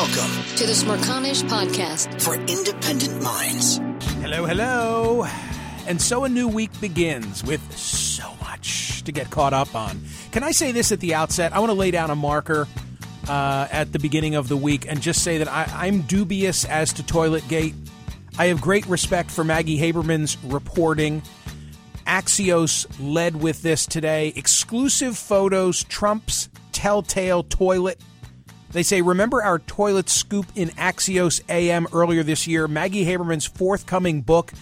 Welcome 0.00 0.56
to 0.56 0.64
the 0.64 0.72
Smerconish 0.72 1.42
Podcast 1.42 2.22
for 2.22 2.34
independent 2.34 3.22
minds. 3.22 3.76
Hello, 4.22 4.46
hello. 4.46 5.26
And 5.86 6.00
so 6.00 6.24
a 6.24 6.28
new 6.30 6.48
week 6.48 6.70
begins 6.80 7.44
with 7.44 7.60
so 7.76 8.34
much 8.40 9.02
to 9.02 9.12
get 9.12 9.28
caught 9.28 9.52
up 9.52 9.74
on. 9.74 10.02
Can 10.32 10.42
I 10.42 10.52
say 10.52 10.72
this 10.72 10.90
at 10.90 11.00
the 11.00 11.12
outset? 11.12 11.54
I 11.54 11.58
want 11.58 11.68
to 11.68 11.74
lay 11.74 11.90
down 11.90 12.08
a 12.08 12.16
marker 12.16 12.66
uh, 13.28 13.68
at 13.70 13.92
the 13.92 13.98
beginning 13.98 14.36
of 14.36 14.48
the 14.48 14.56
week 14.56 14.86
and 14.88 15.02
just 15.02 15.22
say 15.22 15.36
that 15.36 15.48
I, 15.48 15.70
I'm 15.70 16.00
dubious 16.00 16.64
as 16.64 16.94
to 16.94 17.02
Toiletgate. 17.02 17.74
I 18.38 18.46
have 18.46 18.62
great 18.62 18.86
respect 18.86 19.30
for 19.30 19.44
Maggie 19.44 19.78
Haberman's 19.78 20.42
reporting. 20.44 21.20
Axios 22.06 22.86
led 22.98 23.36
with 23.36 23.60
this 23.60 23.84
today. 23.84 24.32
Exclusive 24.34 25.18
photos, 25.18 25.84
Trump's 25.84 26.48
telltale 26.72 27.42
toilet. 27.42 28.00
They 28.72 28.82
say, 28.84 29.02
remember 29.02 29.42
our 29.42 29.58
toilet 29.58 30.08
scoop 30.08 30.46
in 30.54 30.68
Axios 30.70 31.40
AM 31.48 31.88
earlier 31.92 32.22
this 32.22 32.46
year? 32.46 32.68
Maggie 32.68 33.04
Haberman's 33.04 33.46
forthcoming 33.46 34.22
book 34.22 34.52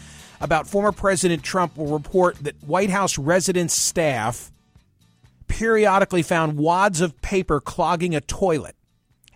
about 0.41 0.67
former 0.67 0.93
President 0.93 1.43
Trump 1.43 1.77
will 1.77 1.89
report 1.93 2.37
that 2.37 2.63
White 2.63 2.91
House 2.91 3.19
residence 3.19 3.75
staff 3.75 4.51
periodically 5.47 6.23
found 6.23 6.57
wads 6.57 7.01
of 7.01 7.21
paper 7.21 7.61
clogging 7.61 8.15
a 8.15 8.21
toilet 8.21 8.77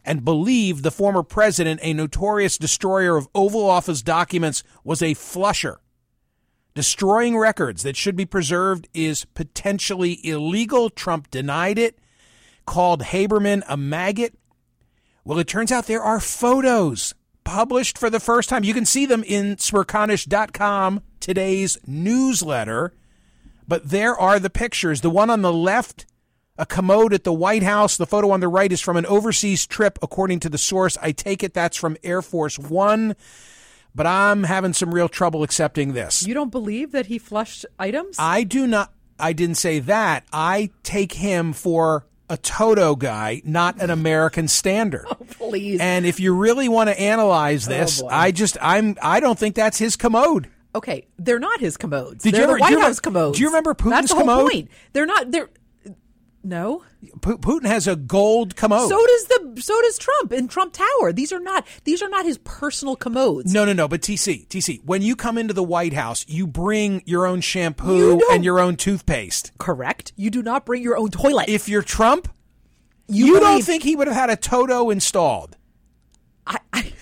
and 0.04 0.24
believed 0.24 0.82
the 0.82 0.90
former 0.90 1.22
president, 1.22 1.80
a 1.82 1.92
notorious 1.92 2.58
destroyer 2.58 3.16
of 3.16 3.28
Oval 3.34 3.68
Office 3.68 4.02
documents, 4.02 4.62
was 4.84 5.02
a 5.02 5.14
flusher. 5.14 5.80
Destroying 6.74 7.36
records 7.36 7.82
that 7.82 7.96
should 7.96 8.16
be 8.16 8.24
preserved 8.24 8.88
is 8.94 9.26
potentially 9.26 10.26
illegal. 10.26 10.88
Trump 10.88 11.30
denied 11.30 11.78
it, 11.78 11.98
called 12.66 13.02
Haberman 13.02 13.62
a 13.68 13.76
maggot. 13.76 14.34
Well, 15.24 15.38
it 15.38 15.46
turns 15.46 15.70
out 15.70 15.86
there 15.86 16.02
are 16.02 16.18
photos 16.18 17.14
published 17.44 17.96
for 17.96 18.10
the 18.10 18.20
first 18.20 18.48
time. 18.48 18.64
You 18.64 18.74
can 18.74 18.84
see 18.84 19.06
them 19.06 19.22
in 19.22 19.56
smerconish.com, 19.56 21.02
today's 21.20 21.78
newsletter. 21.86 22.92
But 23.68 23.88
there 23.90 24.18
are 24.18 24.40
the 24.40 24.50
pictures. 24.50 25.00
The 25.00 25.10
one 25.10 25.30
on 25.30 25.42
the 25.42 25.52
left, 25.52 26.06
a 26.58 26.66
commode 26.66 27.14
at 27.14 27.22
the 27.22 27.32
White 27.32 27.62
House. 27.62 27.96
The 27.96 28.06
photo 28.06 28.30
on 28.32 28.40
the 28.40 28.48
right 28.48 28.72
is 28.72 28.80
from 28.80 28.96
an 28.96 29.06
overseas 29.06 29.64
trip, 29.66 29.98
according 30.02 30.40
to 30.40 30.48
the 30.48 30.58
source. 30.58 30.98
I 31.00 31.12
take 31.12 31.44
it 31.44 31.54
that's 31.54 31.76
from 31.76 31.96
Air 32.02 32.20
Force 32.20 32.58
One. 32.58 33.14
But 33.94 34.06
I'm 34.06 34.44
having 34.44 34.72
some 34.72 34.92
real 34.92 35.08
trouble 35.08 35.42
accepting 35.42 35.92
this. 35.92 36.26
You 36.26 36.34
don't 36.34 36.50
believe 36.50 36.92
that 36.92 37.06
he 37.06 37.18
flushed 37.18 37.66
items? 37.78 38.16
I 38.18 38.42
do 38.42 38.66
not. 38.66 38.92
I 39.20 39.32
didn't 39.34 39.56
say 39.56 39.78
that. 39.80 40.24
I 40.32 40.70
take 40.82 41.12
him 41.12 41.52
for 41.52 42.06
a 42.32 42.36
Toto 42.38 42.96
guy, 42.96 43.42
not 43.44 43.80
an 43.82 43.90
American 43.90 44.48
standard. 44.48 45.06
Oh, 45.12 45.26
please. 45.48 45.80
And 45.80 46.06
if 46.06 46.18
you 46.20 46.34
really 46.34 46.68
want 46.68 46.88
to 46.88 46.98
analyze 46.98 47.66
oh, 47.68 47.70
this, 47.70 48.02
Oh. 48.02 48.08
I 48.08 48.30
just 48.30 48.56
I'm 48.62 48.96
I 49.02 49.20
don't 49.20 49.38
think 49.38 49.54
that's 49.54 49.76
his 49.78 49.96
commode. 49.96 50.48
Okay, 50.74 51.06
they're 51.18 51.38
not 51.38 51.60
his 51.60 51.76
commodes. 51.76 52.22
Did 52.24 52.32
you 52.32 52.38
they're 52.38 52.44
ever- 52.44 52.54
the 52.54 52.60
White 52.60 52.68
do 52.68 52.74
you 52.74 52.80
House 52.80 52.84
remember- 52.86 53.00
commodes. 53.02 53.36
do 53.38 53.42
you 53.42 53.48
remember 53.50 53.74
Putin's 53.74 53.90
That's 53.90 54.08
the 54.08 54.14
whole 54.14 54.24
commode? 54.24 54.50
point. 54.50 54.70
They're 54.94 55.06
not. 55.06 55.30
They're 55.30 55.50
no. 56.44 56.82
Pu- 57.20 57.38
Putin 57.38 57.66
has 57.66 57.86
a 57.86 57.96
gold 57.96 58.56
commode. 58.56 58.88
So 58.88 59.06
does 59.06 59.24
the. 59.26 59.62
So 59.62 59.80
does 59.82 59.98
Trump 59.98 60.32
in 60.32 60.48
Trump 60.48 60.72
Tower. 60.72 61.12
These 61.12 61.32
are 61.32 61.40
not. 61.40 61.66
These 61.84 62.02
are 62.02 62.08
not 62.08 62.24
his 62.24 62.38
personal 62.38 62.96
commodes. 62.96 63.52
no, 63.52 63.64
no, 63.64 63.72
no. 63.72 63.88
But 63.88 64.02
TC, 64.02 64.46
TC, 64.48 64.84
when 64.84 65.02
you 65.02 65.16
come 65.16 65.38
into 65.38 65.54
the 65.54 65.62
White 65.62 65.92
House, 65.92 66.24
you 66.28 66.46
bring 66.46 67.02
your 67.06 67.26
own 67.26 67.40
shampoo 67.40 68.18
don't- 68.18 68.34
and 68.34 68.44
your 68.44 68.58
own 68.60 68.76
toothpaste. 68.76 69.52
Correct. 69.58 70.12
You 70.16 70.30
do 70.30 70.42
not 70.42 70.64
bring 70.66 70.82
your 70.82 70.96
own 70.96 71.10
toilet. 71.10 71.48
If 71.48 71.68
you're 71.68 71.82
Trump, 71.82 72.28
you, 73.08 73.26
you, 73.26 73.40
don't 73.40 73.62
think 73.62 73.82
he 73.82 73.96
would 73.96 74.06
have 74.06 74.16
had 74.16 74.30
a 74.30 74.36
Toto 74.36 74.90
installed 74.90 75.56
I, 76.46 76.58
I, 76.72 76.92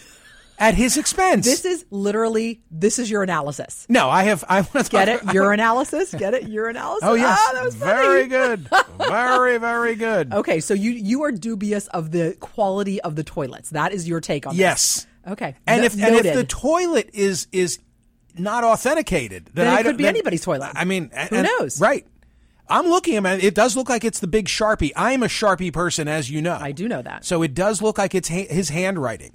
at 0.61 0.75
his 0.75 0.97
expense? 0.97 1.45
this 1.47 1.65
is 1.65 1.85
literally. 1.91 2.61
This 2.71 2.99
is 3.01 3.11
your 3.11 3.23
analysis. 3.25 3.87
no, 3.89 4.09
I 4.09 4.25
have. 4.25 4.45
I 4.49 4.61
want 4.61 4.87
to 4.87 4.91
Get 4.91 5.09
it? 5.09 5.33
Your 5.33 5.53
analysis. 5.53 6.15
Get 6.15 6.35
it? 6.35 6.49
Your 6.49 6.69
analysis. 6.69 7.09
Oh 7.09 7.15
yes, 7.15 7.39
ah, 7.41 7.51
that 7.55 7.65
was 7.65 7.75
funny. 7.75 7.93
very 7.93 8.27
good, 8.29 8.69
very 8.99 9.59
very 9.59 9.95
good. 9.97 10.33
Okay, 10.33 10.61
so 10.61 10.75
you 10.75 10.91
you 10.93 11.23
are 11.25 11.33
dubious 11.33 11.87
of 11.89 12.13
the 12.13 12.37
quality 12.41 13.01
of 13.01 13.17
the 13.17 13.25
toilets. 13.25 13.71
That 13.71 13.93
is 13.93 14.07
your 14.09 14.21
take 14.21 14.47
on 14.47 14.55
Yes. 14.55 15.07
this. 15.25 15.33
Okay. 15.33 15.57
And 15.67 15.81
No- 15.81 15.87
if 15.87 15.95
and 15.95 16.15
if 16.27 16.35
the 16.35 16.45
toilet 16.45 17.11
is 17.13 17.47
is 17.53 17.79
not 18.39 18.63
authenticated, 18.65 19.47
then, 19.55 19.65
Then 19.67 19.75
it 19.75 19.77
I 19.79 19.83
could 19.83 19.97
be 19.97 20.07
anybody's 20.07 20.43
toilet. 20.43 20.71
I 20.75 20.85
mean, 20.85 21.11
Who 21.31 21.37
and- 21.37 21.49
knows? 21.59 21.81
Right. 21.81 22.07
I'm 22.69 22.87
looking 22.87 23.17
at 23.17 23.39
it. 23.41 23.45
It 23.45 23.55
does 23.57 23.77
look 23.77 23.89
like 23.89 24.05
it's 24.05 24.21
the 24.21 24.29
big 24.29 24.47
sharpie. 24.47 24.93
I 24.95 25.11
am 25.13 25.25
a 25.25 25.27
sharpie 25.27 25.73
person, 25.73 26.07
as 26.07 26.31
you 26.31 26.41
know. 26.41 26.57
I 26.61 26.71
do 26.71 26.87
know 26.87 27.03
that. 27.03 27.25
So 27.25 27.43
it 27.43 27.53
does 27.53 27.83
look 27.83 27.99
like 27.99 28.15
it's 28.15 28.29
ha- 28.29 28.47
his 28.49 28.69
handwriting. 28.69 29.33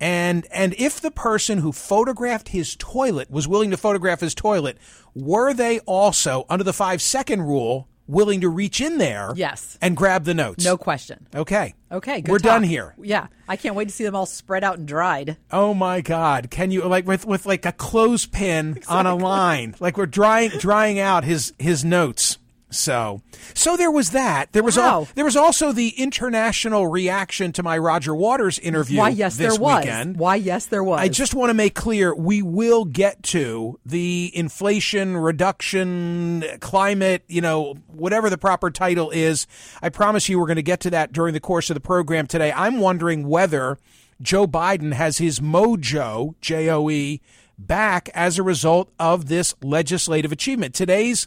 And 0.00 0.46
and 0.50 0.74
if 0.78 1.00
the 1.00 1.10
person 1.10 1.58
who 1.58 1.72
photographed 1.72 2.48
his 2.48 2.74
toilet 2.76 3.30
was 3.30 3.46
willing 3.46 3.70
to 3.70 3.76
photograph 3.76 4.20
his 4.20 4.34
toilet, 4.34 4.78
were 5.14 5.52
they 5.52 5.80
also 5.80 6.46
under 6.48 6.64
the 6.64 6.72
five 6.72 7.02
second 7.02 7.42
rule 7.42 7.86
willing 8.06 8.40
to 8.40 8.48
reach 8.48 8.80
in 8.80 8.98
there? 8.98 9.32
Yes. 9.36 9.78
And 9.80 9.96
grab 9.96 10.24
the 10.24 10.34
notes. 10.34 10.64
no 10.64 10.76
question. 10.76 11.26
Okay. 11.34 11.74
Okay, 11.92 12.20
good 12.20 12.30
We're 12.30 12.38
done 12.38 12.62
here. 12.62 12.94
Yeah, 13.02 13.26
I 13.48 13.56
can't 13.56 13.74
wait 13.74 13.88
to 13.88 13.94
see 13.94 14.04
them 14.04 14.14
all 14.16 14.26
spread 14.26 14.62
out 14.64 14.78
and 14.78 14.86
dried. 14.86 15.36
Oh 15.50 15.74
my 15.74 16.00
God! 16.00 16.48
Can 16.50 16.70
you 16.70 16.84
like 16.84 17.06
with 17.06 17.26
with 17.26 17.46
like 17.46 17.66
a 17.66 17.72
clothespin 17.72 18.80
on 18.88 19.06
a 19.06 19.14
line, 19.16 19.74
like 19.80 19.96
we're 19.96 20.06
drying 20.06 20.50
drying 20.50 20.98
out 20.98 21.24
his 21.24 21.52
his 21.58 21.84
notes. 21.84 22.38
So 22.70 23.20
so 23.54 23.76
there 23.76 23.90
was 23.90 24.10
that. 24.10 24.52
There 24.52 24.62
was 24.62 24.78
al- 24.78 25.08
there 25.14 25.24
was 25.24 25.36
also 25.36 25.72
the 25.72 25.88
international 25.90 26.86
reaction 26.86 27.52
to 27.52 27.62
my 27.62 27.76
Roger 27.76 28.14
Waters 28.14 28.58
interview. 28.60 28.98
Why? 28.98 29.08
Yes, 29.08 29.36
this 29.36 29.54
there 29.54 29.60
was. 29.60 29.84
Weekend. 29.84 30.16
Why? 30.16 30.36
Yes, 30.36 30.66
there 30.66 30.84
was. 30.84 31.00
I 31.00 31.08
just 31.08 31.34
want 31.34 31.50
to 31.50 31.54
make 31.54 31.74
clear 31.74 32.14
we 32.14 32.42
will 32.42 32.84
get 32.84 33.22
to 33.24 33.78
the 33.84 34.30
inflation 34.34 35.16
reduction 35.16 36.44
climate, 36.60 37.24
you 37.26 37.40
know, 37.40 37.74
whatever 37.88 38.30
the 38.30 38.38
proper 38.38 38.70
title 38.70 39.10
is. 39.10 39.46
I 39.82 39.88
promise 39.88 40.28
you 40.28 40.38
we're 40.38 40.46
going 40.46 40.56
to 40.56 40.62
get 40.62 40.80
to 40.80 40.90
that 40.90 41.12
during 41.12 41.34
the 41.34 41.40
course 41.40 41.70
of 41.70 41.74
the 41.74 41.80
program 41.80 42.26
today. 42.26 42.52
I'm 42.52 42.78
wondering 42.78 43.26
whether 43.28 43.78
Joe 44.22 44.46
Biden 44.46 44.92
has 44.92 45.18
his 45.18 45.40
mojo, 45.40 46.34
J 46.40 46.70
O 46.70 46.88
E, 46.88 47.20
back 47.58 48.08
as 48.14 48.38
a 48.38 48.42
result 48.42 48.92
of 48.98 49.26
this 49.26 49.54
legislative 49.62 50.32
achievement. 50.32 50.74
Today's 50.74 51.26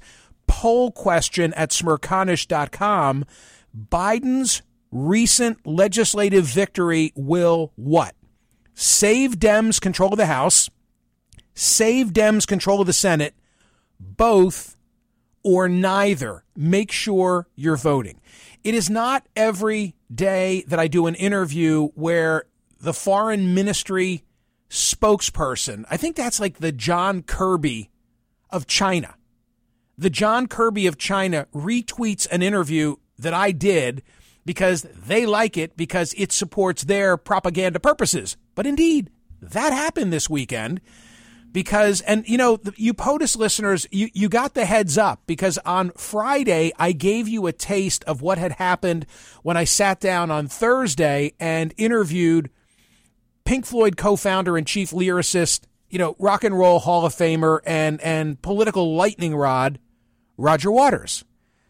poll 0.54 0.92
question 0.92 1.52
at 1.56 1.72
smerconish.com 1.72 3.26
Biden's 3.76 4.62
recent 4.92 5.66
legislative 5.66 6.46
victory 6.46 7.12
will 7.16 7.72
what? 7.76 8.14
Save 8.76 9.40
Dems 9.40 9.82
control 9.82 10.14
of 10.14 10.18
the 10.18 10.28
House, 10.28 10.70
save 11.56 12.14
Dems 12.14 12.46
control 12.46 12.82
of 12.82 12.88
the 12.88 12.94
Senate, 12.94 13.34
both 14.00 14.78
or 15.42 15.68
neither. 15.68 16.44
Make 16.56 16.92
sure 16.92 17.48
you're 17.56 17.76
voting. 17.76 18.22
It 18.64 18.76
is 18.76 18.92
not 18.92 19.28
every 19.36 19.96
day 20.14 20.64
that 20.68 20.80
I 20.80 20.88
do 20.88 21.08
an 21.08 21.16
interview 21.16 21.88
where 21.96 22.44
the 22.80 22.94
foreign 22.94 23.56
ministry 23.56 24.24
spokesperson, 24.70 25.86
I 25.90 25.98
think 25.98 26.16
that's 26.16 26.40
like 26.40 26.60
the 26.60 26.72
John 26.72 27.24
Kirby 27.24 27.90
of 28.52 28.68
China. 28.68 29.16
The 29.98 30.10
John 30.10 30.48
Kirby 30.48 30.88
of 30.88 30.98
China 30.98 31.48
retweets 31.54 32.28
an 32.32 32.42
interview 32.42 32.96
that 33.20 33.34
I 33.34 33.52
did 33.52 34.04
because 34.46 34.82
they 34.84 35.26
like 35.26 35.58
it 35.58 35.78
because 35.78 36.14
it 36.18 36.32
supports 36.32 36.84
their 36.84 37.18
propaganda 37.18 37.80
purposes. 37.80 38.36
But 38.56 38.66
indeed, 38.66 39.10
that 39.42 39.74
happened 39.74 40.12
this 40.12 40.30
weekend 40.30 40.82
because, 41.52 42.02
and 42.02 42.28
you 42.28 42.38
know, 42.38 42.60
you 42.76 42.94
POTUS 42.94 43.38
listeners, 43.38 43.88
you, 43.92 44.10
you 44.14 44.28
got 44.28 44.56
the 44.56 44.66
heads 44.66 44.98
up 44.98 45.22
because 45.28 45.58
on 45.60 45.92
Friday, 45.92 46.74
I 46.78 46.92
gave 46.92 47.28
you 47.28 47.48
a 47.48 47.54
taste 47.54 48.04
of 48.06 48.22
what 48.22 48.38
had 48.38 48.54
happened 48.54 49.06
when 49.44 49.56
I 49.56 49.64
sat 49.64 50.00
down 50.00 50.32
on 50.32 50.48
Thursday 50.48 51.34
and 51.40 51.74
interviewed 51.78 52.50
Pink 53.46 53.66
Floyd 53.66 53.98
co-founder 53.98 54.58
and 54.58 54.66
chief 54.66 54.92
lyricist, 54.92 55.66
you 55.90 56.00
know, 56.00 56.16
rock 56.18 56.44
and 56.44 56.58
roll 56.58 56.80
Hall 56.80 57.06
of 57.06 57.14
Famer 57.14 57.60
and, 57.66 58.02
and 58.02 58.42
political 58.42 58.96
lightning 58.96 59.36
rod, 59.36 59.80
Roger 60.38 60.72
Waters. 60.72 61.24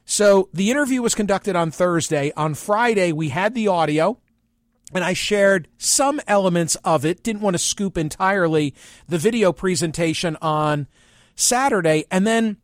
So 0.05 0.49
the 0.53 0.69
interview 0.69 1.01
was 1.01 1.15
conducted 1.15 1.55
on 1.55 1.71
Thursday. 1.71 2.31
On 2.35 2.53
Friday, 2.53 3.11
we 3.11 3.29
had 3.29 3.53
the 3.53 3.67
audio 3.67 4.19
and 4.93 5.03
I 5.03 5.13
shared 5.13 5.67
some 5.77 6.21
elements 6.27 6.75
of 6.83 7.05
it. 7.05 7.23
Didn't 7.23 7.41
want 7.41 7.55
to 7.55 7.59
scoop 7.59 7.97
entirely 7.97 8.73
the 9.07 9.17
video 9.17 9.51
presentation 9.51 10.37
on 10.41 10.87
Saturday. 11.35 12.05
And 12.11 12.27
then 12.27 12.57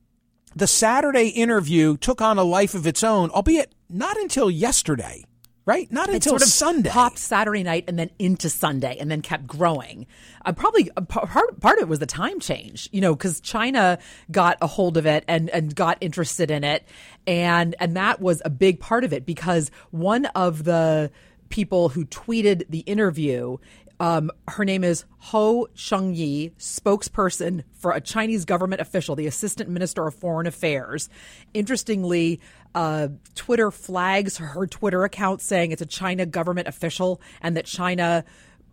the 0.55 0.67
Saturday 0.67 1.29
interview 1.29 1.97
took 1.97 2.21
on 2.21 2.37
a 2.37 2.43
life 2.43 2.75
of 2.75 2.85
its 2.85 3.03
own, 3.03 3.29
albeit 3.31 3.73
not 3.89 4.17
until 4.17 4.49
yesterday. 4.51 5.25
Right, 5.69 5.91
not 5.91 6.09
until 6.09 6.31
sort 6.31 6.41
of 6.41 6.47
Sunday. 6.47 6.89
Popped 6.89 7.19
Saturday 7.19 7.61
night 7.61 7.83
and 7.87 7.99
then 7.99 8.09
into 8.17 8.49
Sunday, 8.49 8.97
and 8.99 9.11
then 9.11 9.21
kept 9.21 9.45
growing. 9.45 10.07
Uh, 10.43 10.51
probably 10.51 10.89
uh, 10.97 11.01
part 11.01 11.59
part 11.59 11.77
of 11.77 11.83
it 11.83 11.87
was 11.87 11.99
the 11.99 12.07
time 12.07 12.39
change, 12.39 12.89
you 12.91 13.01
know, 13.01 13.13
because 13.13 13.39
China 13.39 13.99
got 14.31 14.57
a 14.63 14.67
hold 14.67 14.97
of 14.97 15.05
it 15.05 15.23
and 15.27 15.47
and 15.51 15.75
got 15.75 15.99
interested 16.01 16.49
in 16.49 16.63
it, 16.63 16.87
and 17.27 17.75
and 17.79 17.95
that 17.95 18.19
was 18.19 18.41
a 18.45 18.49
big 18.49 18.79
part 18.79 19.03
of 19.03 19.13
it 19.13 19.27
because 19.27 19.69
one 19.91 20.25
of 20.27 20.63
the 20.63 21.11
people 21.49 21.89
who 21.89 22.05
tweeted 22.05 22.65
the 22.69 22.79
interview. 22.79 23.57
Um, 23.99 24.31
her 24.47 24.63
name 24.63 24.83
is 24.83 25.03
Ho 25.17 25.67
Changyi, 25.75 26.53
spokesperson 26.57 27.63
for 27.73 27.91
a 27.91 27.99
Chinese 27.99 28.45
government 28.45 28.81
official, 28.81 29.15
the 29.15 29.27
Assistant 29.27 29.69
Minister 29.69 30.07
of 30.07 30.15
Foreign 30.15 30.47
Affairs. 30.47 31.09
Interestingly, 31.53 32.39
uh, 32.73 33.09
Twitter 33.35 33.71
flags 33.71 34.37
her 34.37 34.67
Twitter 34.67 35.03
account 35.03 35.41
saying 35.41 35.71
it's 35.71 35.81
a 35.81 35.85
China 35.85 36.25
government 36.25 36.67
official 36.67 37.19
and 37.41 37.57
that 37.57 37.65
China, 37.65 38.23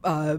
uh, 0.04 0.38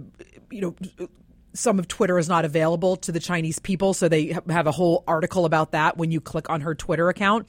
you 0.50 0.62
know, 0.62 1.08
some 1.54 1.80
of 1.80 1.88
Twitter 1.88 2.18
is 2.18 2.30
not 2.30 2.46
available 2.46 2.96
to 2.98 3.12
the 3.12 3.20
Chinese 3.20 3.60
people. 3.60 3.94
So 3.94 4.08
they 4.08 4.38
have 4.48 4.68
a 4.68 4.72
whole 4.72 5.04
article 5.08 5.46
about 5.46 5.72
that 5.72 5.98
when 5.98 6.12
you 6.12 6.22
click 6.22 6.50
on 6.50 6.62
her 6.62 6.76
Twitter 6.76 7.10
account. 7.10 7.48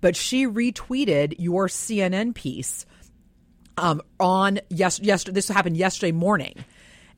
But 0.00 0.16
she 0.16 0.46
retweeted 0.46 1.36
your 1.38 1.68
CNN 1.68 2.34
piece 2.34 2.86
um, 3.76 4.02
on 4.18 4.60
yes, 4.68 5.00
yesterday. 5.00 5.34
This 5.34 5.48
happened 5.48 5.76
yesterday 5.76 6.12
morning, 6.12 6.54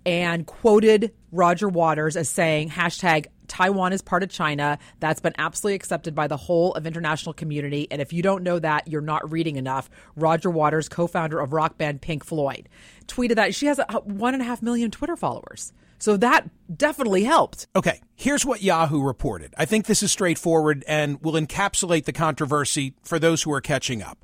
and 0.05 0.47
quoted 0.47 1.13
Roger 1.31 1.69
Waters 1.69 2.17
as 2.17 2.29
saying 2.29 2.71
hashtag 2.71 3.27
Taiwan 3.49 3.93
is 3.93 4.01
part 4.01 4.23
of 4.23 4.31
China. 4.31 4.79
That's 5.01 5.21
been 5.21 5.35
absolutely 5.37 5.75
accepted 5.75 6.15
by 6.15 6.27
the 6.27 6.37
whole 6.37 6.73
of 6.73 6.87
international 6.87 7.35
community. 7.35 7.87
And 7.91 8.01
if 8.01 8.13
you 8.13 8.23
don't 8.23 8.43
know 8.43 8.59
that, 8.59 8.89
you're 8.89 9.01
not 9.01 9.31
reading 9.31 9.57
enough. 9.57 9.91
Roger 10.17 10.51
Waters, 10.51 10.89
co-founder 10.89 11.39
of 11.39 11.53
rock 11.53 11.77
band 11.77 12.01
Pink 12.01 12.25
Floyd, 12.25 12.69
tweeted 13.07 13.37
that 13.37 13.55
she 13.55 13.67
has 13.67 13.79
a, 13.79 13.85
one 14.05 14.33
and 14.35 14.43
a 14.43 14.47
half 14.47 14.63
million 14.63 14.91
Twitter 14.91 15.17
followers. 15.17 15.73
So 15.99 16.17
that 16.17 16.49
definitely 16.77 17.25
helped. 17.25 17.69
Okay, 17.77 18.01
here's 18.17 18.45
what 18.45 18.63
Yahoo 18.63 19.03
reported. 19.03 19.55
I 19.57 19.67
think 19.67 19.87
this 19.87 20.03
is 20.03 20.11
straightforward 20.11 20.83
and 20.89 21.23
will 21.23 21.35
encapsulate 21.35 22.07
the 22.07 22.13
controversy 22.13 22.95
for 23.05 23.19
those 23.19 23.43
who 23.43 23.53
are 23.53 23.61
catching 23.61 24.03
up. 24.03 24.19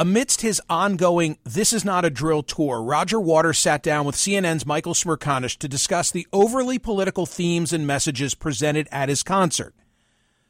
Amidst 0.00 0.42
his 0.42 0.62
ongoing 0.70 1.38
This 1.42 1.72
Is 1.72 1.84
Not 1.84 2.04
a 2.04 2.10
Drill 2.10 2.44
tour, 2.44 2.80
Roger 2.80 3.18
Waters 3.18 3.58
sat 3.58 3.82
down 3.82 4.06
with 4.06 4.14
CNN's 4.14 4.64
Michael 4.64 4.94
Smerconish 4.94 5.56
to 5.56 5.66
discuss 5.66 6.12
the 6.12 6.24
overly 6.32 6.78
political 6.78 7.26
themes 7.26 7.72
and 7.72 7.84
messages 7.84 8.36
presented 8.36 8.86
at 8.92 9.08
his 9.08 9.24
concert. 9.24 9.74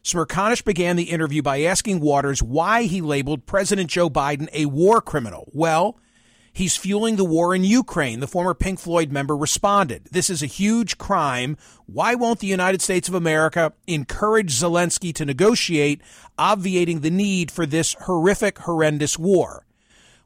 Smerconish 0.05 0.63
began 0.63 0.97
the 0.97 1.05
interview 1.05 1.41
by 1.41 1.63
asking 1.63 2.01
Waters 2.01 2.43
why 2.43 2.83
he 2.83 3.01
labeled 3.01 3.47
President 3.47 3.89
Joe 3.89 4.11
Biden 4.11 4.51
a 4.53 4.67
war 4.67 5.01
criminal. 5.01 5.49
Well, 5.55 5.99
He's 6.59 6.77
fueling 6.77 7.15
the 7.15 7.25
war 7.25 7.55
in 7.55 7.63
Ukraine. 7.63 8.19
The 8.19 8.27
former 8.27 8.53
Pink 8.53 8.81
Floyd 8.81 9.13
member 9.13 9.37
responded. 9.37 10.09
This 10.11 10.29
is 10.29 10.43
a 10.43 10.47
huge 10.47 10.99
crime. 10.99 11.57
Why 11.87 12.17
won't 12.17 12.41
the 12.41 12.49
United 12.49 12.83
States 12.83 13.09
of 13.09 13.15
America 13.15 13.75
encourage 13.87 14.59
Zelensky 14.59 15.15
to 15.15 15.25
negotiate, 15.25 16.03
obviating 16.37 16.99
the 16.99 17.13
need 17.13 17.53
for 17.53 17.65
this 17.65 17.95
horrific, 18.01 18.59
horrendous 18.59 19.17
war? 19.17 19.67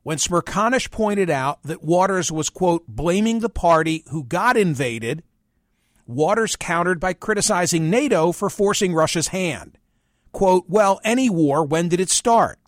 When 0.05 0.17
Smerconish 0.17 0.91
pointed 0.91 1.29
out 1.29 1.63
that 1.65 1.85
Waters 1.85 2.33
was, 2.33 2.49
quote, 2.49 2.89
blaming 2.89 3.41
the 3.41 3.51
party 3.51 4.03
who 4.09 4.25
got 4.25 4.57
invaded, 4.57 5.23
Waters 6.07 6.57
countered 6.57 6.99
by 6.99 7.13
criticizing 7.13 7.91
NATO 7.91 8.33
for 8.33 8.49
forcing 8.49 8.95
Russia's 8.95 9.29
hand. 9.29 9.77
Quote, 10.33 10.65
well, 10.67 10.99
any 11.05 11.29
war, 11.29 11.63
when 11.63 11.91
did 11.91 12.01
it 12.01 12.09
start? 12.09 12.59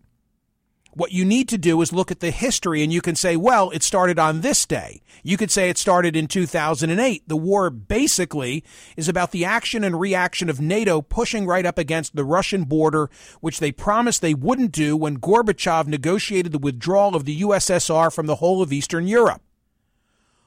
What 0.97 1.11
you 1.11 1.25
need 1.25 1.49
to 1.49 1.59
do 1.59 1.83
is 1.83 1.93
look 1.93 2.13
at 2.13 2.21
the 2.21 2.31
history 2.31 2.83
and 2.85 2.93
you 2.93 3.01
can 3.01 3.17
say, 3.17 3.37
well, 3.37 3.71
it 3.71 3.83
started 3.83 4.17
on 4.17 4.41
this 4.43 4.65
day. 4.65 5.03
You 5.25 5.37
could 5.37 5.51
say 5.51 5.69
it 5.69 5.77
started 5.77 6.15
in 6.15 6.29
2008. 6.29 7.29
The 7.29 7.37
war 7.37 7.69
basically 7.69 8.63
is 8.97 9.09
about 9.09 9.33
the 9.33 9.45
action 9.45 9.83
and 9.83 9.99
reaction 9.99 10.49
of 10.49 10.61
NATO 10.61 11.03
pushing 11.03 11.47
right 11.47 11.67
up 11.67 11.79
against 11.79 12.15
the 12.15 12.25
Russian 12.25 12.63
border, 12.63 13.11
which 13.41 13.59
they 13.59 13.73
promised 13.73 14.23
they 14.23 14.35
wouldn't 14.35 14.71
do 14.71 14.97
when 14.97 15.19
Gorbachev 15.19 15.89
negotiated 15.89 16.53
the 16.53 16.59
withdrawal 16.59 17.17
of 17.17 17.25
the 17.25 17.41
USSR 17.41 18.15
from 18.15 18.27
the 18.27 18.37
whole 18.37 18.63
of 18.63 18.73
Eastern 18.73 19.09
Europe. 19.09 19.43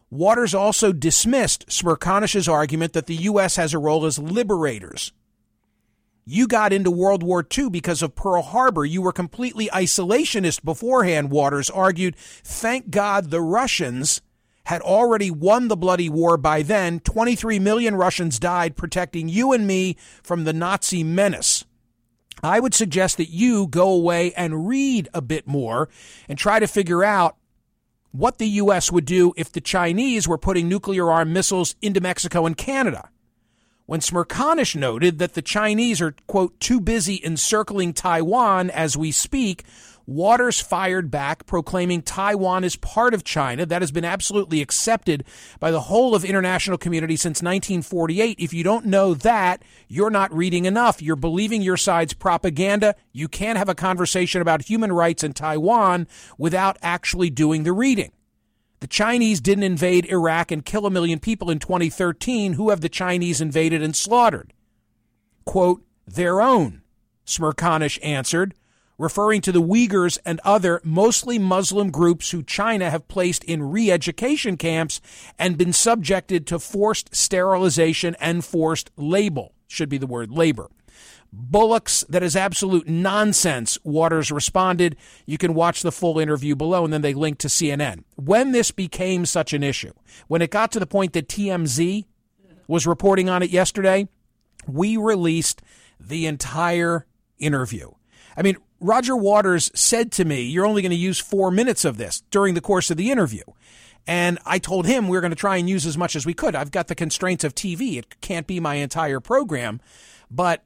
Waters 0.10 0.56
also 0.56 0.94
dismissed 0.94 1.68
Smerconish's 1.68 2.48
argument 2.48 2.94
that 2.94 3.08
the 3.08 3.16
U.S. 3.16 3.58
has 3.58 3.74
a 3.74 3.80
role 3.80 4.06
as 4.06 4.18
liberators. 4.18 5.12
You 6.30 6.46
got 6.46 6.74
into 6.74 6.92
World 6.92 7.24
War 7.24 7.48
II 7.58 7.70
because 7.70 8.02
of 8.02 8.14
Pearl 8.14 8.42
Harbor. 8.42 8.84
You 8.84 9.02
were 9.02 9.14
completely 9.14 9.70
isolationist 9.70 10.62
beforehand, 10.62 11.32
Waters 11.32 11.70
argued. 11.70 12.18
Thank 12.18 12.90
God 12.90 13.30
the 13.30 13.40
Russians 13.40 14.20
had 14.66 14.82
already 14.82 15.32
won 15.32 15.70
the 15.70 15.78
bloody 15.78 16.10
war 16.10 16.36
by 16.36 16.64
then. 16.64 17.00
23 17.00 17.60
million 17.60 17.96
Russians 17.96 18.40
died 18.40 18.76
protecting 18.76 19.30
you 19.30 19.54
and 19.54 19.66
me 19.66 19.96
from 20.22 20.44
the 20.44 20.52
Nazi 20.52 21.02
menace. 21.02 21.64
I 22.44 22.60
would 22.60 22.74
suggest 22.74 23.16
that 23.16 23.30
you 23.30 23.66
go 23.66 23.90
away 23.90 24.34
and 24.34 24.68
read 24.68 25.08
a 25.14 25.22
bit 25.22 25.48
more 25.48 25.88
and 26.28 26.38
try 26.38 26.60
to 26.60 26.68
figure 26.68 27.06
out 27.06 27.38
what 28.12 28.38
the 28.38 28.50
U.S. 28.50 28.92
would 28.92 29.06
do 29.06 29.32
if 29.38 29.54
the 29.54 29.62
Chinese 29.62 30.28
were 30.28 30.38
putting 30.38 30.68
nuclear 30.68 31.10
armed 31.10 31.32
missiles 31.32 31.78
into 31.82 32.02
Mexico 32.02 32.46
and 32.46 32.58
Canada 32.58 33.12
when 33.88 34.02
Smerconish 34.02 34.76
noted 34.76 35.18
that 35.18 35.34
the 35.34 35.42
Chinese 35.42 36.00
are, 36.02 36.14
quote, 36.28 36.60
too 36.60 36.80
busy 36.80 37.20
encircling 37.24 37.94
Taiwan 37.94 38.70
as 38.70 38.96
we 38.96 39.12
speak, 39.12 39.64
Waters 40.08 40.62
fired 40.62 41.12
back, 41.12 41.46
proclaiming 41.46 42.02
Taiwan 42.02 42.64
is 42.64 42.78
part 42.78 43.14
of 43.14 43.26
China. 43.26 43.66
That 43.66 43.82
has 43.82 43.92
been 43.92 44.06
absolutely 44.06 44.62
accepted 44.62 45.26
by 45.60 45.70
the 45.70 45.82
whole 45.82 46.16
of 46.16 46.24
international 46.24 46.78
community 46.78 47.18
since 47.18 47.42
1948. 47.42 48.40
If 48.40 48.54
you 48.54 48.64
don't 48.64 48.86
know 48.86 49.14
that, 49.16 49.64
you're 49.90 50.10
not 50.10 50.34
reading 50.34 50.64
enough. 50.64 51.02
You're 51.02 51.18
believing 51.18 51.62
your 51.62 51.76
side's 51.76 52.14
propaganda. 52.14 52.96
You 53.12 53.28
can't 53.28 53.58
have 53.58 53.68
a 53.68 53.76
conversation 53.76 54.42
about 54.42 54.62
human 54.62 54.94
rights 54.94 55.26
in 55.26 55.34
Taiwan 55.34 56.08
without 56.38 56.78
actually 56.82 57.30
doing 57.30 57.64
the 57.64 57.74
reading. 57.74 58.14
The 58.80 58.88
Chinese 58.88 59.42
didn't 59.42 59.64
invade 59.64 60.06
Iraq 60.06 60.52
and 60.52 60.64
kill 60.64 60.86
a 60.86 60.92
million 60.92 61.20
people 61.20 61.50
in 61.50 61.60
2013. 61.60 62.54
Who 62.54 62.70
have 62.70 62.82
the 62.82 62.90
Chinese 62.90 63.42
invaded 63.42 63.82
and 63.82 63.96
slaughtered? 63.96 64.54
Quote, 65.46 65.84
their 66.06 66.42
own, 66.42 66.82
Smerconish 67.26 68.00
answered, 68.04 68.54
referring 68.98 69.42
to 69.42 69.52
the 69.52 69.62
Uyghurs 69.62 70.18
and 70.26 70.40
other 70.44 70.80
mostly 70.84 71.38
Muslim 71.38 71.92
groups 71.92 72.32
who 72.32 72.44
China 72.44 72.90
have 72.90 73.08
placed 73.08 73.44
in 73.44 73.72
re 73.72 73.92
education 73.92 74.58
camps 74.58 75.02
and 75.38 75.58
been 75.58 75.74
subjected 75.74 76.48
to 76.48 76.60
forced 76.60 77.16
sterilization 77.16 78.16
and 78.20 78.46
forced 78.46 78.92
label, 78.96 79.54
should 79.68 79.90
be 79.90 79.98
the 79.98 80.08
word 80.08 80.32
labor. 80.32 80.70
Bullocks, 81.40 82.04
that 82.10 82.24
is 82.24 82.36
absolute 82.36 82.88
nonsense, 82.88 83.78
Waters 83.84 84.32
responded. 84.32 84.96
You 85.28 85.38
can 85.38 85.54
watch 85.54 85.84
the 85.84 85.92
full 85.92 86.18
interview 86.18 86.56
below, 86.56 86.84
and 86.84 86.92
then 86.92 87.04
they 87.04 87.14
link 87.14 87.38
to 87.40 87.48
CNN. 87.48 88.04
When 88.16 88.54
this 88.54 88.72
became 88.72 89.26
such 89.26 89.54
an 89.54 89.62
issue, 89.62 89.94
when 90.28 90.42
it 90.42 90.50
got 90.50 90.72
to 90.72 90.80
the 90.80 90.88
point 90.88 91.14
that 91.14 91.28
TMZ 91.28 92.06
was 92.68 92.88
reporting 92.88 93.30
on 93.30 93.44
it 93.44 93.52
yesterday, 93.52 94.08
we 94.68 94.98
released 94.98 95.62
the 96.00 96.26
entire 96.26 97.06
interview. 97.38 97.92
I 98.36 98.42
mean, 98.42 98.58
Roger 98.80 99.16
Waters 99.16 99.70
said 99.76 100.12
to 100.14 100.26
me, 100.26 100.42
You're 100.42 100.66
only 100.66 100.82
going 100.82 100.90
to 100.90 100.96
use 100.96 101.20
four 101.20 101.52
minutes 101.52 101.86
of 101.86 101.98
this 101.98 102.24
during 102.32 102.56
the 102.56 102.62
course 102.62 102.90
of 102.90 102.98
the 102.98 103.12
interview. 103.12 103.44
And 104.08 104.40
I 104.46 104.58
told 104.58 104.88
him 104.88 105.08
we 105.08 105.18
are 105.18 105.22
going 105.22 105.32
to 105.32 105.36
try 105.36 105.58
and 105.58 105.70
use 105.70 105.86
as 105.86 105.98
much 105.98 106.16
as 106.16 106.26
we 106.26 106.34
could. 106.34 106.56
I've 106.56 106.72
got 106.72 106.88
the 106.88 106.96
constraints 106.96 107.44
of 107.44 107.54
TV, 107.54 107.98
it 107.98 108.22
can't 108.22 108.48
be 108.48 108.60
my 108.60 108.76
entire 108.76 109.20
program. 109.20 109.82
But 110.32 110.64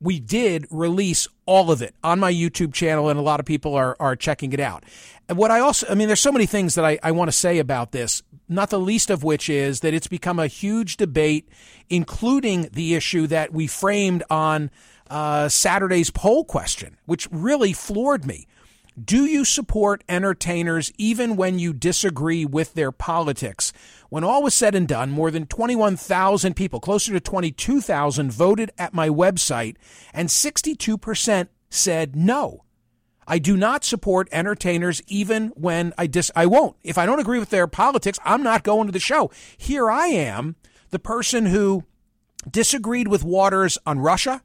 we 0.00 0.20
did 0.20 0.66
release 0.70 1.26
all 1.46 1.70
of 1.70 1.82
it 1.82 1.94
on 2.04 2.20
my 2.20 2.32
YouTube 2.32 2.74
channel, 2.74 3.08
and 3.08 3.18
a 3.18 3.22
lot 3.22 3.40
of 3.40 3.46
people 3.46 3.74
are, 3.74 3.96
are 3.98 4.16
checking 4.16 4.52
it 4.52 4.60
out. 4.60 4.84
And 5.28 5.38
what 5.38 5.50
I 5.50 5.60
also, 5.60 5.86
I 5.88 5.94
mean, 5.94 6.08
there's 6.08 6.20
so 6.20 6.32
many 6.32 6.46
things 6.46 6.74
that 6.74 6.84
I, 6.84 6.98
I 7.02 7.12
want 7.12 7.28
to 7.28 7.36
say 7.36 7.58
about 7.58 7.92
this, 7.92 8.22
not 8.48 8.70
the 8.70 8.78
least 8.78 9.10
of 9.10 9.24
which 9.24 9.48
is 9.48 9.80
that 9.80 9.94
it's 9.94 10.06
become 10.06 10.38
a 10.38 10.46
huge 10.46 10.96
debate, 10.96 11.48
including 11.88 12.68
the 12.72 12.94
issue 12.94 13.26
that 13.28 13.52
we 13.52 13.66
framed 13.66 14.22
on 14.30 14.70
uh, 15.08 15.48
Saturday's 15.48 16.10
poll 16.10 16.44
question, 16.44 16.96
which 17.06 17.28
really 17.30 17.72
floored 17.72 18.26
me. 18.26 18.46
Do 19.02 19.26
you 19.26 19.44
support 19.44 20.02
entertainers 20.08 20.90
even 20.96 21.36
when 21.36 21.58
you 21.58 21.74
disagree 21.74 22.46
with 22.46 22.74
their 22.74 22.90
politics? 22.90 23.72
When 24.08 24.24
all 24.24 24.42
was 24.42 24.54
said 24.54 24.74
and 24.74 24.86
done, 24.86 25.10
more 25.10 25.30
than 25.30 25.46
21,000 25.46 26.54
people, 26.54 26.80
closer 26.80 27.12
to 27.12 27.20
22,000, 27.20 28.30
voted 28.30 28.70
at 28.78 28.94
my 28.94 29.08
website, 29.08 29.76
and 30.12 30.28
62% 30.28 31.48
said 31.70 32.16
no. 32.16 32.64
I 33.26 33.38
do 33.38 33.56
not 33.56 33.84
support 33.84 34.28
entertainers 34.30 35.02
even 35.08 35.48
when 35.56 35.92
I 35.98 36.06
dis 36.06 36.30
I 36.36 36.46
won't. 36.46 36.76
If 36.84 36.96
I 36.96 37.06
don't 37.06 37.18
agree 37.18 37.40
with 37.40 37.50
their 37.50 37.66
politics, 37.66 38.20
I'm 38.24 38.42
not 38.42 38.62
going 38.62 38.86
to 38.86 38.92
the 38.92 39.00
show. 39.00 39.30
Here 39.56 39.90
I 39.90 40.06
am, 40.06 40.54
the 40.90 41.00
person 41.00 41.46
who 41.46 41.84
disagreed 42.48 43.08
with 43.08 43.24
Waters 43.24 43.78
on 43.84 43.98
Russia, 43.98 44.42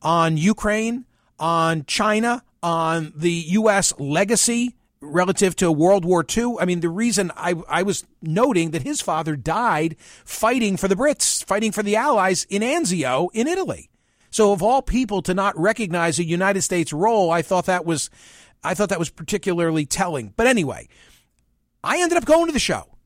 on 0.00 0.38
Ukraine, 0.38 1.04
on 1.38 1.84
China, 1.84 2.42
on 2.62 3.12
the 3.14 3.30
U.S. 3.30 3.92
legacy 3.98 4.76
relative 5.06 5.56
to 5.56 5.72
World 5.72 6.04
War 6.04 6.24
II. 6.24 6.56
I 6.60 6.64
mean, 6.64 6.80
the 6.80 6.88
reason 6.88 7.30
I, 7.36 7.54
I 7.68 7.82
was 7.82 8.04
noting 8.22 8.70
that 8.70 8.82
his 8.82 9.00
father 9.00 9.36
died 9.36 9.96
fighting 10.24 10.76
for 10.76 10.88
the 10.88 10.94
Brits, 10.94 11.44
fighting 11.44 11.72
for 11.72 11.82
the 11.82 11.96
Allies 11.96 12.44
in 12.50 12.62
Anzio 12.62 13.28
in 13.32 13.46
Italy. 13.46 13.90
So, 14.30 14.52
of 14.52 14.62
all 14.62 14.82
people 14.82 15.22
to 15.22 15.34
not 15.34 15.58
recognize 15.58 16.18
a 16.18 16.24
United 16.24 16.62
States 16.62 16.92
role, 16.92 17.30
I 17.30 17.42
thought 17.42 17.66
that 17.66 17.86
was, 17.86 18.10
I 18.62 18.74
thought 18.74 18.90
that 18.90 18.98
was 18.98 19.10
particularly 19.10 19.86
telling. 19.86 20.34
But 20.36 20.46
anyway, 20.46 20.88
I 21.82 22.00
ended 22.00 22.18
up 22.18 22.24
going 22.24 22.46
to 22.46 22.52
the 22.52 22.58
show. 22.58 22.96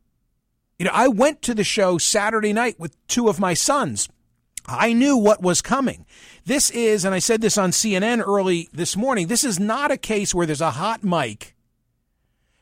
You 0.79 0.87
know, 0.87 0.93
I 0.95 1.09
went 1.09 1.43
to 1.43 1.55
the 1.55 1.63
show 1.63 1.99
Saturday 1.99 2.53
night 2.53 2.81
with 2.81 2.97
two 3.07 3.29
of 3.29 3.39
my 3.39 3.55
sons. 3.55 4.09
I 4.67 4.93
knew 4.93 5.17
what 5.17 5.43
was 5.43 5.63
coming. 5.63 6.07
This 6.45 6.71
is, 6.71 7.05
and 7.05 7.15
I 7.15 7.19
said 7.19 7.41
this 7.41 7.59
on 7.59 7.71
CNN 7.71 8.27
early 8.27 8.69
this 8.73 8.97
morning, 8.97 9.27
this 9.27 9.45
is 9.45 9.61
not 9.61 9.91
a 9.91 9.97
case 9.97 10.35
where 10.35 10.47
there's 10.47 10.61
a 10.61 10.71
hot 10.73 11.05
mic 11.05 11.55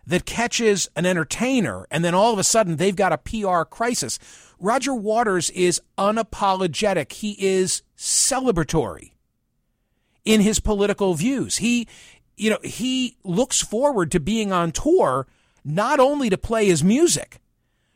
that 0.08 0.24
catches 0.24 0.88
an 0.96 1.04
entertainer 1.04 1.86
and 1.90 2.02
then 2.02 2.14
all 2.14 2.32
of 2.32 2.38
a 2.38 2.44
sudden 2.44 2.76
they've 2.76 2.96
got 2.96 3.12
a 3.12 3.18
PR 3.18 3.62
crisis. 3.62 4.18
Roger 4.58 4.94
Waters 4.94 5.50
is 5.50 5.80
unapologetic. 5.98 7.12
He 7.12 7.36
is 7.38 7.82
celebratory 7.96 9.12
in 10.24 10.40
his 10.40 10.60
political 10.60 11.14
views. 11.14 11.58
He, 11.58 11.86
you 12.36 12.50
know, 12.50 12.58
he 12.64 13.18
looks 13.22 13.60
forward 13.60 14.10
to 14.12 14.20
being 14.20 14.50
on 14.50 14.72
tour 14.72 15.26
not 15.62 16.00
only 16.00 16.30
to 16.30 16.38
play 16.38 16.66
his 16.66 16.82
music, 16.82 17.40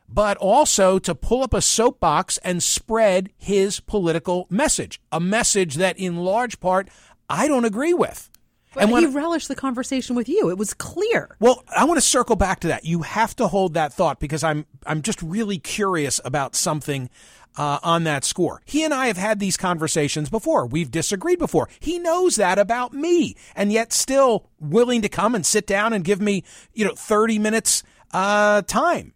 but 0.06 0.36
also 0.36 0.98
to 0.98 1.14
pull 1.14 1.42
up 1.42 1.54
a 1.54 1.62
soapbox 1.62 2.36
and 2.38 2.62
spread 2.62 3.30
his 3.38 3.80
political 3.80 4.46
message, 4.50 5.00
a 5.10 5.18
message 5.18 5.76
that 5.76 5.98
in 5.98 6.16
large 6.16 6.60
part 6.60 6.90
I 7.30 7.48
don't 7.48 7.64
agree 7.64 7.94
with. 7.94 8.28
But 8.74 8.84
and 8.84 8.92
when, 8.92 9.02
he 9.02 9.14
relished 9.14 9.48
the 9.48 9.54
conversation 9.54 10.16
with 10.16 10.28
you. 10.28 10.50
It 10.50 10.56
was 10.56 10.72
clear. 10.72 11.36
Well, 11.40 11.62
I 11.76 11.84
want 11.84 11.98
to 11.98 12.06
circle 12.06 12.36
back 12.36 12.60
to 12.60 12.68
that. 12.68 12.84
You 12.84 13.02
have 13.02 13.36
to 13.36 13.48
hold 13.48 13.74
that 13.74 13.92
thought 13.92 14.18
because 14.18 14.42
I'm 14.42 14.66
I'm 14.86 15.02
just 15.02 15.20
really 15.22 15.58
curious 15.58 16.20
about 16.24 16.54
something 16.56 17.10
uh, 17.56 17.78
on 17.82 18.04
that 18.04 18.24
score. 18.24 18.62
He 18.64 18.82
and 18.84 18.94
I 18.94 19.06
have 19.08 19.18
had 19.18 19.40
these 19.40 19.56
conversations 19.56 20.30
before. 20.30 20.66
We've 20.66 20.90
disagreed 20.90 21.38
before. 21.38 21.68
He 21.80 21.98
knows 21.98 22.36
that 22.36 22.58
about 22.58 22.94
me, 22.94 23.36
and 23.54 23.70
yet 23.70 23.92
still 23.92 24.48
willing 24.58 25.02
to 25.02 25.08
come 25.08 25.34
and 25.34 25.44
sit 25.44 25.66
down 25.66 25.92
and 25.92 26.04
give 26.04 26.20
me 26.20 26.44
you 26.72 26.84
know 26.84 26.94
30 26.94 27.38
minutes 27.38 27.82
uh, 28.12 28.62
time. 28.62 29.12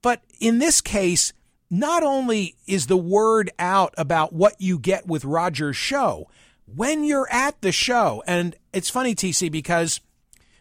But 0.00 0.22
in 0.40 0.58
this 0.58 0.80
case, 0.80 1.32
not 1.70 2.02
only 2.02 2.56
is 2.66 2.86
the 2.86 2.96
word 2.96 3.50
out 3.58 3.92
about 3.98 4.32
what 4.32 4.60
you 4.60 4.78
get 4.78 5.06
with 5.06 5.24
Roger's 5.24 5.76
show, 5.76 6.28
when 6.74 7.04
you're 7.04 7.28
at 7.30 7.60
the 7.62 7.72
show, 7.72 8.22
and 8.26 8.54
it's 8.78 8.88
funny, 8.88 9.14
TC, 9.14 9.50
because 9.50 10.00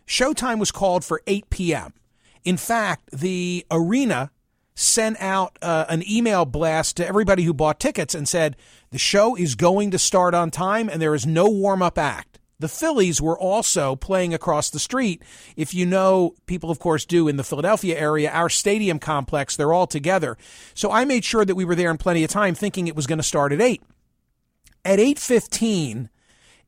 showtime 0.08 0.60
was 0.60 0.72
called 0.72 1.06
for 1.06 1.22
8 1.28 1.52
p.m. 1.52 1.94
In 2.44 2.58
fact, 2.58 3.12
the 3.12 3.64
arena 3.70 4.32
sent 4.74 5.22
out 5.22 5.58
uh, 5.62 5.86
an 5.88 6.04
email 6.10 6.44
blast 6.44 6.98
to 6.98 7.08
everybody 7.08 7.44
who 7.44 7.54
bought 7.54 7.80
tickets 7.80 8.16
and 8.16 8.28
said 8.28 8.56
the 8.90 8.98
show 8.98 9.36
is 9.36 9.54
going 9.54 9.92
to 9.92 10.00
start 10.00 10.34
on 10.34 10.50
time 10.50 10.90
and 10.90 11.00
there 11.00 11.14
is 11.14 11.28
no 11.28 11.48
warm 11.48 11.84
up 11.84 12.00
act. 12.00 12.40
The 12.60 12.68
Phillies 12.68 13.22
were 13.22 13.38
also 13.38 13.96
playing 13.96 14.34
across 14.34 14.72
the 14.72 14.80
street. 14.80 15.22
If 15.56 15.76
you 15.76 15.86
know, 15.86 16.34
people 16.48 16.72
of 16.72 16.80
course 16.80 17.06
do 17.06 17.28
in 17.28 17.38
the 17.38 17.44
Philadelphia 17.44 18.00
area, 18.00 18.32
our 18.32 18.50
stadium 18.50 18.98
complex, 18.98 19.56
they're 19.56 19.74
all 19.74 19.86
together. 19.86 20.38
So 20.74 20.92
I 20.92 21.06
made 21.06 21.24
sure 21.24 21.46
that 21.46 21.56
we 21.56 21.66
were 21.66 21.76
there 21.76 21.92
in 21.92 21.98
plenty 21.98 22.24
of 22.24 22.32
time 22.32 22.56
thinking 22.56 22.88
it 22.88 22.96
was 22.96 23.06
going 23.06 23.20
to 23.20 23.24
start 23.24 23.52
at 23.52 23.62
8. 23.62 23.84
At 24.84 25.00
8:15, 25.00 26.10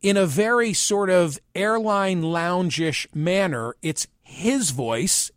in 0.01 0.17
a 0.17 0.25
very 0.25 0.73
sort 0.73 1.09
of 1.09 1.39
airline 1.55 2.21
loungish 2.21 3.07
manner, 3.13 3.75
it's 3.81 4.07
his 4.21 4.71
voice 4.71 5.31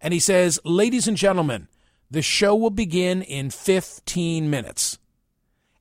and 0.00 0.12
he 0.12 0.20
says, 0.20 0.60
"Ladies 0.64 1.08
and 1.08 1.16
gentlemen, 1.16 1.68
the 2.10 2.20
show 2.20 2.54
will 2.54 2.70
begin 2.70 3.22
in 3.22 3.48
15 3.50 4.50
minutes." 4.50 4.98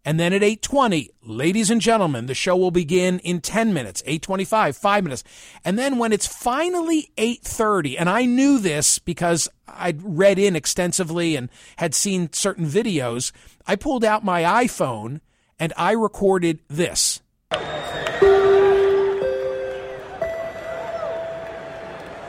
And 0.05 0.19
then 0.19 0.33
at 0.33 0.43
8:20, 0.43 1.09
ladies 1.21 1.69
and 1.69 1.81
gentlemen, 1.81 2.25
the 2.25 2.33
show 2.33 2.55
will 2.55 2.71
begin 2.71 3.19
in 3.19 3.41
10 3.41 3.73
minutes, 3.73 4.03
8:25, 4.05 4.77
5 4.77 5.03
minutes. 5.03 5.23
And 5.63 5.77
then 5.77 5.97
when 5.97 6.11
it's 6.11 6.27
finally 6.27 7.11
8:30, 7.17 7.97
and 7.97 8.09
I 8.09 8.25
knew 8.25 8.59
this 8.59 8.99
because 8.99 9.49
I'd 9.67 10.01
read 10.01 10.39
in 10.39 10.55
extensively 10.55 11.35
and 11.35 11.49
had 11.77 11.95
seen 11.95 12.31
certain 12.31 12.65
videos, 12.65 13.31
I 13.65 13.75
pulled 13.75 14.05
out 14.05 14.25
my 14.25 14.43
iPhone 14.43 15.21
and 15.59 15.73
I 15.77 15.91
recorded 15.91 16.59
this. 16.69 17.21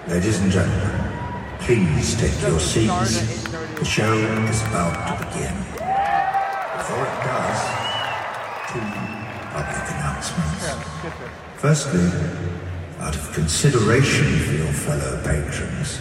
Ladies 0.08 0.38
and 0.40 0.50
gentlemen, 0.50 1.12
please 1.60 2.16
take 2.16 2.40
your 2.42 2.58
seats. 2.58 3.44
The 3.78 3.84
show 3.84 4.14
is 4.14 4.62
about 4.62 4.94
to 5.08 5.26
begin. 5.26 5.54
Before 6.78 7.04
it 7.04 7.18
does, 7.24 7.60
two 8.70 8.80
public 9.52 9.84
announcements. 9.92 10.64
Firstly, 11.56 12.10
out 13.00 13.14
of 13.14 13.32
consideration 13.34 14.38
for 14.40 14.52
your 14.54 14.72
fellow 14.72 15.22
patrons, 15.22 16.00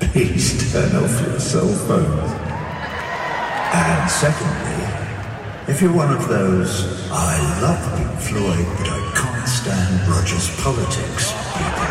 please 0.00 0.72
turn 0.72 0.96
off 0.96 1.20
your 1.26 1.40
cell 1.40 1.68
phones. 1.68 2.32
And 3.74 4.10
secondly, 4.10 4.87
if 5.68 5.82
you're 5.82 5.92
one 5.92 6.12
of 6.14 6.26
those, 6.28 7.10
I 7.10 7.60
love 7.60 7.80
Pink 7.96 8.20
Floyd, 8.20 8.66
but 8.78 8.88
I 8.88 9.12
can't 9.14 9.48
stand 9.48 10.08
Roger's 10.08 10.48
politics 10.62 11.32
people, 11.52 11.88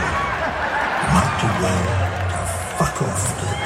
you 0.98 1.10
might 1.14 1.38
do 1.42 1.48
well 1.64 1.86
to 2.30 2.40
fuck 2.78 3.02
off 3.02 3.40
to 3.40 3.46
the 3.46 3.58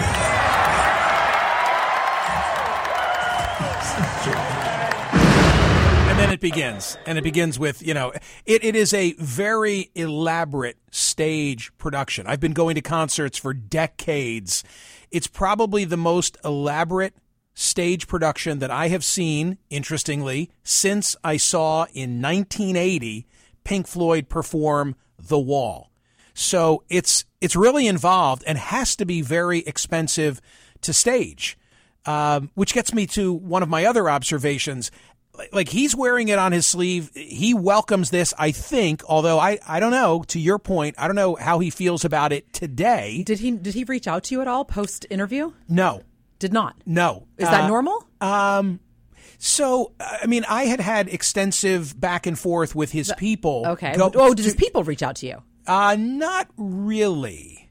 then 6.22 6.32
it 6.32 6.40
begins. 6.40 6.98
And 7.08 7.18
it 7.18 7.24
begins 7.24 7.58
with, 7.58 7.82
you 7.82 7.96
know, 7.96 8.14
it, 8.46 8.64
it 8.64 8.76
is 8.76 8.94
a 8.94 9.14
very 9.14 9.90
elaborate 9.96 10.78
stage 10.92 11.72
production. 11.80 12.28
I've 12.28 12.40
been 12.40 12.54
going 12.54 12.76
to 12.76 12.82
concerts 12.82 13.40
for 13.40 13.54
decades. 13.54 14.64
It's 15.10 15.28
probably 15.28 15.84
the 15.84 15.98
most 15.98 16.38
elaborate 16.46 17.16
stage 17.54 18.08
production 18.08 18.60
that 18.60 18.72
I 18.72 18.88
have 18.88 19.04
seen, 19.04 19.58
interestingly, 19.70 20.50
since 20.64 21.16
I 21.24 21.38
saw 21.38 21.86
in 21.94 22.22
1980 22.22 23.28
Pink 23.64 23.88
Floyd 23.88 24.30
perform 24.30 24.96
The 25.20 25.40
Wall. 25.40 25.92
So 26.34 26.84
it's 26.90 27.26
it's 27.42 27.56
really 27.56 27.88
involved 27.88 28.44
and 28.48 28.58
has 28.58 28.96
to 28.96 29.06
be 29.06 29.22
very 29.22 29.60
expensive 29.60 30.42
to 30.82 30.94
stage. 30.94 31.58
Um, 32.04 32.50
which 32.56 32.74
gets 32.74 32.96
me 32.96 33.06
to 33.08 33.32
one 33.32 33.62
of 33.62 33.70
my 33.70 33.86
other 33.86 34.10
observations 34.10 34.90
like 35.52 35.70
he's 35.70 35.96
wearing 35.96 36.28
it 36.28 36.40
on 36.40 36.52
his 36.52 36.66
sleeve. 36.66 37.12
He 37.14 37.54
welcomes 37.54 38.10
this, 38.10 38.34
I 38.38 38.52
think, 38.52 39.04
although 39.08 39.40
I, 39.40 39.60
I 39.68 39.80
don't 39.80 39.92
know, 39.92 40.24
to 40.28 40.40
your 40.40 40.60
point, 40.60 40.96
I 40.98 41.08
don't 41.08 41.16
know 41.16 41.36
how 41.36 41.60
he 41.60 41.70
feels 41.70 42.06
about 42.06 42.34
it 42.34 42.52
today. 42.54 43.24
Did 43.26 43.40
he 43.40 43.52
did 43.52 43.74
he 43.74 43.84
reach 43.84 44.08
out 44.08 44.24
to 44.26 44.36
you 44.36 44.42
at 44.42 44.48
all 44.48 44.66
post 44.66 45.06
interview? 45.10 45.54
No. 45.68 46.04
Did 46.42 46.52
not. 46.52 46.76
No. 46.86 47.28
Is 47.38 47.48
that 47.48 47.66
uh, 47.66 47.68
normal? 47.68 48.06
Um 48.20 48.80
so, 49.44 49.94
I 50.00 50.28
mean, 50.28 50.46
I 50.48 50.66
had 50.66 50.80
had 50.80 51.10
extensive 51.10 52.00
back 52.00 52.28
and 52.28 52.38
forth 52.38 52.76
with 52.76 52.92
his 52.92 53.12
people. 53.18 53.64
Okay. 53.70 53.96
Go, 53.98 54.12
oh, 54.14 54.36
did 54.36 54.46
his 54.46 54.54
people 54.54 54.84
reach 54.84 55.02
out 55.02 55.16
to 55.18 55.26
you? 55.26 55.42
Uh, 55.66 55.96
not 55.98 56.48
really. 56.58 57.68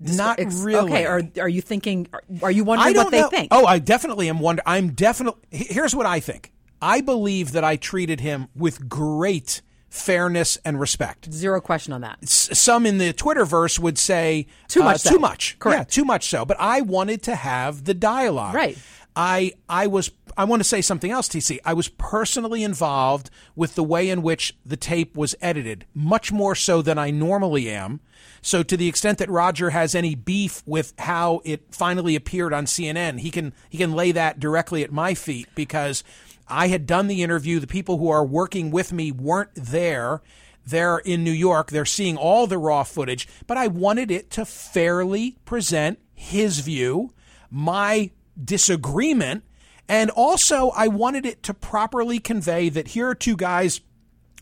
Not 0.00 0.40
Ex- 0.40 0.56
really. 0.56 0.90
Okay. 0.90 1.06
Are 1.06 1.22
are 1.40 1.48
you 1.48 1.60
thinking? 1.60 2.08
Are, 2.42 2.50
you 2.50 2.64
wondering 2.64 2.96
what 2.96 3.12
they 3.12 3.20
know. 3.20 3.28
think? 3.28 3.48
Oh, 3.52 3.64
I 3.64 3.78
definitely 3.78 4.28
am 4.28 4.40
wondering. 4.40 4.64
I'm 4.66 4.90
definitely. 4.90 5.40
Here's 5.50 5.94
what 5.94 6.06
I 6.06 6.18
think. 6.18 6.52
I 6.82 7.00
believe 7.00 7.52
that 7.52 7.62
I 7.62 7.76
treated 7.76 8.18
him 8.18 8.48
with 8.56 8.88
great 8.88 9.62
fairness 9.88 10.58
and 10.64 10.78
respect. 10.80 11.32
Zero 11.32 11.60
question 11.60 11.92
on 11.92 12.00
that. 12.02 12.18
S- 12.22 12.58
some 12.58 12.86
in 12.86 12.98
the 12.98 13.12
Twitterverse 13.12 13.78
would 13.78 13.98
say 13.98 14.46
Too 14.68 14.82
uh, 14.82 14.84
much 14.86 15.00
so. 15.00 15.10
too 15.10 15.18
much, 15.18 15.58
Correct. 15.58 15.78
yeah, 15.78 15.84
too 15.84 16.04
much 16.04 16.28
so. 16.28 16.44
But 16.44 16.58
I 16.60 16.80
wanted 16.82 17.22
to 17.24 17.34
have 17.34 17.84
the 17.84 17.94
dialogue. 17.94 18.54
Right. 18.54 18.78
I 19.16 19.52
I 19.68 19.86
was 19.88 20.10
I 20.36 20.44
want 20.44 20.60
to 20.60 20.64
say 20.68 20.80
something 20.80 21.10
else, 21.10 21.28
TC. 21.28 21.58
I 21.64 21.72
was 21.72 21.88
personally 21.88 22.62
involved 22.62 23.30
with 23.56 23.74
the 23.74 23.82
way 23.82 24.08
in 24.10 24.22
which 24.22 24.56
the 24.64 24.76
tape 24.76 25.16
was 25.16 25.34
edited, 25.40 25.86
much 25.94 26.30
more 26.30 26.54
so 26.54 26.82
than 26.82 26.98
I 26.98 27.10
normally 27.10 27.68
am. 27.68 27.98
So 28.40 28.62
to 28.62 28.76
the 28.76 28.86
extent 28.86 29.18
that 29.18 29.28
Roger 29.28 29.70
has 29.70 29.96
any 29.96 30.14
beef 30.14 30.62
with 30.64 30.92
how 30.98 31.40
it 31.44 31.62
finally 31.74 32.14
appeared 32.14 32.52
on 32.52 32.66
CNN, 32.66 33.18
he 33.18 33.32
can 33.32 33.52
he 33.68 33.78
can 33.78 33.92
lay 33.94 34.12
that 34.12 34.38
directly 34.38 34.84
at 34.84 34.92
my 34.92 35.14
feet 35.14 35.48
because 35.56 36.04
I 36.48 36.68
had 36.68 36.86
done 36.86 37.06
the 37.06 37.22
interview. 37.22 37.60
The 37.60 37.66
people 37.66 37.98
who 37.98 38.08
are 38.10 38.24
working 38.24 38.70
with 38.70 38.92
me 38.92 39.12
weren't 39.12 39.50
there. 39.54 40.22
They're 40.66 40.98
in 40.98 41.24
New 41.24 41.32
York. 41.32 41.70
They're 41.70 41.84
seeing 41.86 42.16
all 42.16 42.46
the 42.46 42.58
raw 42.58 42.82
footage, 42.82 43.26
but 43.46 43.56
I 43.56 43.68
wanted 43.68 44.10
it 44.10 44.30
to 44.32 44.44
fairly 44.44 45.36
present 45.44 45.98
his 46.14 46.60
view, 46.60 47.14
my 47.50 48.10
disagreement, 48.42 49.44
and 49.88 50.10
also 50.10 50.70
I 50.76 50.88
wanted 50.88 51.24
it 51.24 51.42
to 51.44 51.54
properly 51.54 52.18
convey 52.18 52.68
that 52.68 52.88
here 52.88 53.08
are 53.08 53.14
two 53.14 53.36
guys 53.36 53.80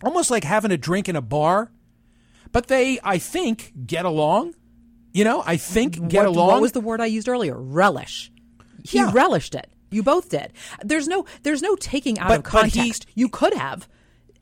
almost 0.02 0.30
like 0.30 0.42
having 0.44 0.72
a 0.72 0.76
drink 0.76 1.08
in 1.08 1.14
a 1.16 1.22
bar, 1.22 1.70
but 2.50 2.66
they, 2.66 2.98
I 3.04 3.18
think, 3.18 3.72
get 3.86 4.04
along. 4.04 4.54
You 5.12 5.24
know, 5.24 5.42
I 5.46 5.56
think 5.56 6.08
get 6.08 6.18
what, 6.20 6.26
along. 6.26 6.48
What 6.48 6.60
was 6.62 6.72
the 6.72 6.80
word 6.80 7.00
I 7.00 7.06
used 7.06 7.28
earlier? 7.28 7.56
Relish. 7.56 8.30
He 8.84 8.98
Yeah. 8.98 9.12
relished 9.14 9.54
it. 9.54 9.70
You 9.90 10.02
both 10.02 10.28
did. 10.30 10.52
There's 10.84 11.06
no 11.08 11.24
there's 11.42 11.62
no 11.62 11.76
taking 11.76 12.18
out 12.18 12.28
But- 12.28 12.38
of 12.38 12.52
but 12.52 12.64
he- 12.66 12.78
context. 12.80 13.06
you 13.14 13.28
could 13.28 13.54
have. 13.54 13.88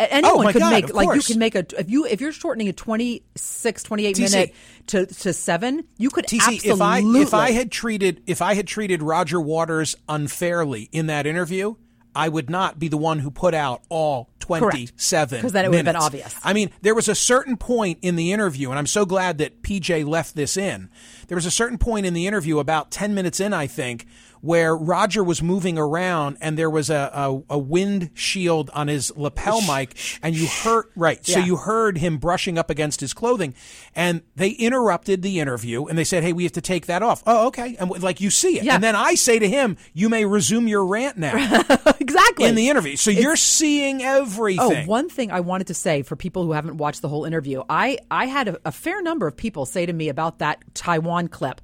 A- 0.01 0.03
oh 0.03 0.07
Anyone 0.11 0.45
my 0.47 0.53
could 0.53 0.59
God, 0.59 0.71
make 0.73 0.93
like 0.93 1.15
you 1.15 1.23
can 1.23 1.39
make 1.39 1.55
a 1.55 1.65
if 1.79 1.89
you 1.89 2.05
if 2.05 2.21
you're 2.21 2.33
shortening 2.33 2.69
a 2.69 2.73
26 2.73 3.83
28 3.85 4.17
TC. 4.17 4.21
minute 4.33 4.55
to 4.89 5.07
to 5.07 5.33
7, 5.33 5.85
you 5.99 6.11
could 6.11 6.27
TC, 6.27 6.41
absolutely 6.41 6.71
if 6.71 6.81
I 6.81 6.99
if 7.23 7.35
I 7.35 7.51
had 7.53 7.71
treated 7.71 8.23
if 8.27 8.43
I 8.43 8.55
had 8.55 8.67
treated 8.67 9.03
Roger 9.03 9.41
Waters 9.41 9.95
unfairly 10.09 10.89
in 10.91 11.07
that 11.07 11.27
interview, 11.27 11.77
I 12.13 12.29
would 12.29 12.51
not 12.51 12.79
be 12.81 12.89
the 12.89 12.97
one 12.97 13.21
who 13.21 13.31
put 13.31 13.55
out 13.55 13.83
all 13.89 14.31
twenty 14.41 14.89
seven. 14.97 15.41
'Cause 15.41 15.53
then 15.53 15.65
it 15.65 15.69
would 15.69 15.77
have 15.77 15.85
been 15.85 15.95
obvious. 15.97 16.35
I 16.43 16.53
mean, 16.55 16.71
there 16.83 16.95
was 16.95 17.09
a 17.09 17.15
certain 17.15 17.57
point 17.57 17.99
in 18.03 18.17
the 18.17 18.33
interview, 18.33 18.71
and 18.71 18.79
I'm 18.81 18.87
so 18.89 19.05
glad 19.07 19.39
that 19.39 19.63
PJ 19.63 20.05
left 20.05 20.35
this 20.35 20.57
in. 20.57 20.91
There 21.29 21.37
was 21.37 21.47
a 21.47 21.51
certain 21.53 21.79
point 21.79 22.05
in 22.05 22.15
the 22.15 22.27
interview, 22.27 22.59
about 22.59 22.91
ten 22.91 23.15
minutes 23.15 23.39
in, 23.39 23.53
I 23.53 23.67
think, 23.69 24.07
where 24.45 24.77
Roger 24.77 25.25
was 25.25 25.43
moving 25.43 25.79
around, 25.79 26.37
and 26.43 26.59
there 26.59 26.69
was 26.69 26.91
a 26.91 27.11
a, 27.15 27.43
a 27.49 27.59
wind 27.59 28.11
shield 28.13 28.69
on 28.75 28.89
his 28.89 29.11
lapel 29.17 29.63
mic, 29.63 29.97
and 30.23 30.37
you 30.37 30.47
heard 30.47 30.85
right. 30.95 31.25
So 31.25 31.39
you 31.39 31.57
heard 31.57 31.97
him 31.97 32.19
brushing 32.19 32.59
up 32.59 32.69
against 32.69 33.01
his 33.01 33.15
clothing, 33.15 33.55
and 33.95 34.21
they 34.37 34.51
interrupted 34.51 35.23
the 35.23 35.41
interview, 35.41 35.87
and 35.87 35.97
they 35.97 36.05
said, 36.05 36.23
"Hey, 36.23 36.35
we 36.35 36.43
have 36.43 36.53
to 36.53 36.61
take 36.61 36.85
that 36.87 37.03
off." 37.03 37.23
Oh, 37.27 37.47
okay, 37.47 37.75
and 37.81 37.91
like 38.03 38.21
you 38.21 38.29
see 38.29 38.59
it, 38.59 38.65
Yeah. 38.65 38.75
and 38.75 38.85
then 38.85 38.95
I 38.95 39.15
say 39.15 39.39
to 39.39 39.49
him, 39.49 39.79
"You 39.95 40.11
may 40.11 40.27
resume 40.27 40.69
your 40.69 40.85
rant 40.85 41.17
now." 41.17 41.33
exactly 41.99 42.45
in 42.47 42.55
the 42.55 42.69
interview. 42.69 42.97
So 42.97 43.11
you're 43.11 43.37
seeing 43.37 44.03
everything. 44.03 44.85
Oh, 44.85 44.87
one 44.87 45.09
thing 45.09 45.31
I 45.31 45.41
wanted 45.41 45.69
to 45.69 45.75
say 45.75 46.03
for 46.03 46.17
people 46.17 46.45
who 46.45 46.53
haven't 46.53 46.77
watched 46.77 47.01
the 47.01 47.09
whole 47.09 47.25
interview, 47.25 47.63
I 47.71 47.97
I 48.11 48.27
had 48.27 48.49
a, 48.49 48.59
a 48.67 48.73
fair 48.73 49.01
number 49.01 49.27
of 49.27 49.37
people 49.39 49.65
say 49.65 49.87
to 49.87 49.93
me 49.93 50.11
about 50.11 50.39
that 50.41 50.63
Taiwan 50.75 51.29
clip 51.29 51.63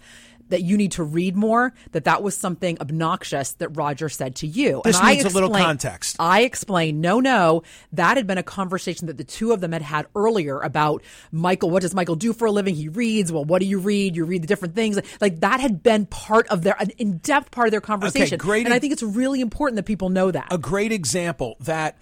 that 0.51 0.63
you 0.63 0.77
need 0.77 0.93
to 0.93 1.03
read 1.03 1.35
more. 1.37 1.73
That 1.93 2.05
that 2.05 2.23
was 2.23 2.37
something 2.37 2.79
obnoxious 2.81 3.53
that 3.55 3.71
Roger 3.71 4.09
said 4.09 4.37
to 4.37 4.47
you. 4.47 4.83
This 4.85 4.99
and 4.99 5.07
I 5.07 5.15
needs 5.15 5.25
a 5.25 5.29
little 5.31 5.49
explained- 5.49 5.67
context. 5.67 6.17
I 6.21 6.43
explained, 6.43 7.01
no, 7.01 7.19
no, 7.21 7.63
that 7.93 8.17
had 8.17 8.27
been 8.27 8.39
a 8.39 8.43
conversation 8.43 9.07
that 9.07 9.17
the 9.17 9.25
two 9.25 9.53
of 9.53 9.61
them 9.61 9.73
had 9.73 9.83
had 9.83 10.07
earlier 10.15 10.61
about 10.61 11.03
Michael. 11.33 11.71
What 11.71 11.83
does 11.83 11.95
Michael 11.95 12.17
do 12.17 12.33
for 12.33 12.47
a 12.47 12.51
living? 12.53 12.75
He 12.75 12.89
reads. 12.89 13.33
Well, 13.33 13.45
what 13.45 13.61
do 13.61 13.67
you 13.67 13.79
read? 13.79 14.15
You 14.17 14.25
read 14.25 14.43
the 14.43 14.47
different 14.47 14.75
things. 14.75 14.99
Like 15.21 15.41
that 15.41 15.61
had 15.61 15.83
been 15.83 16.07
part 16.07 16.47
of 16.49 16.63
their 16.63 16.77
an 16.81 16.91
in 16.99 17.19
depth 17.19 17.51
part 17.51 17.69
of 17.69 17.71
their 17.73 17.81
conversation. 17.81 18.35
Okay, 18.35 18.47
great 18.47 18.67
And 18.67 18.75
I 18.75 18.79
think 18.79 18.93
it's 18.93 19.03
really 19.03 19.41
important 19.41 19.77
that 19.77 19.85
people 19.85 20.11
know 20.11 20.31
that. 20.31 20.49
a 20.53 20.59
great 20.59 20.93
example 20.93 21.57
that 21.61 21.97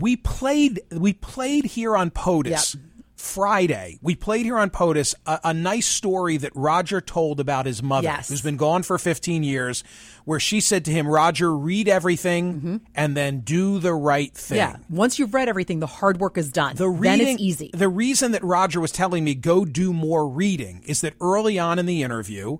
we 0.00 0.16
played 0.16 0.80
we 0.90 1.12
played 1.12 1.64
here 1.64 1.96
on 1.96 2.10
POTUS 2.10 2.74
Yeah. 2.74 2.80
Friday. 3.24 3.98
We 4.02 4.14
played 4.14 4.44
here 4.44 4.58
on 4.58 4.70
POTUS 4.70 5.14
a, 5.26 5.40
a 5.44 5.54
nice 5.54 5.86
story 5.86 6.36
that 6.36 6.52
Roger 6.54 7.00
told 7.00 7.40
about 7.40 7.66
his 7.66 7.82
mother, 7.82 8.04
Yes. 8.04 8.28
who's 8.28 8.42
been 8.42 8.56
gone 8.56 8.82
for 8.82 8.98
15 8.98 9.42
years, 9.42 9.82
where 10.24 10.38
she 10.38 10.60
said 10.60 10.84
to 10.84 10.90
him, 10.92 11.08
Roger, 11.08 11.56
read 11.56 11.88
everything 11.88 12.80
and 12.94 13.16
then 13.16 13.40
do 13.40 13.78
the 13.78 13.94
right 13.94 14.32
thing. 14.34 14.58
Mm-hmm. 14.58 14.76
yeah. 14.76 14.96
Once 14.96 15.18
you've 15.18 15.34
read 15.34 15.48
everything, 15.48 15.80
the 15.80 15.86
hard 15.86 16.18
work 16.20 16.38
is 16.38 16.50
done. 16.50 16.76
The 16.76 16.84
then 16.90 17.00
reading, 17.00 17.28
it's 17.34 17.42
easy. 17.42 17.70
The 17.72 17.88
reason 17.88 18.32
that 18.32 18.44
Roger 18.44 18.80
was 18.80 18.92
telling 18.92 19.24
me 19.24 19.34
go 19.34 19.64
do 19.64 19.92
more 19.92 20.28
reading 20.28 20.82
is 20.86 21.00
that 21.00 21.14
early 21.20 21.58
on 21.58 21.78
in 21.78 21.86
the 21.86 22.02
interview, 22.02 22.58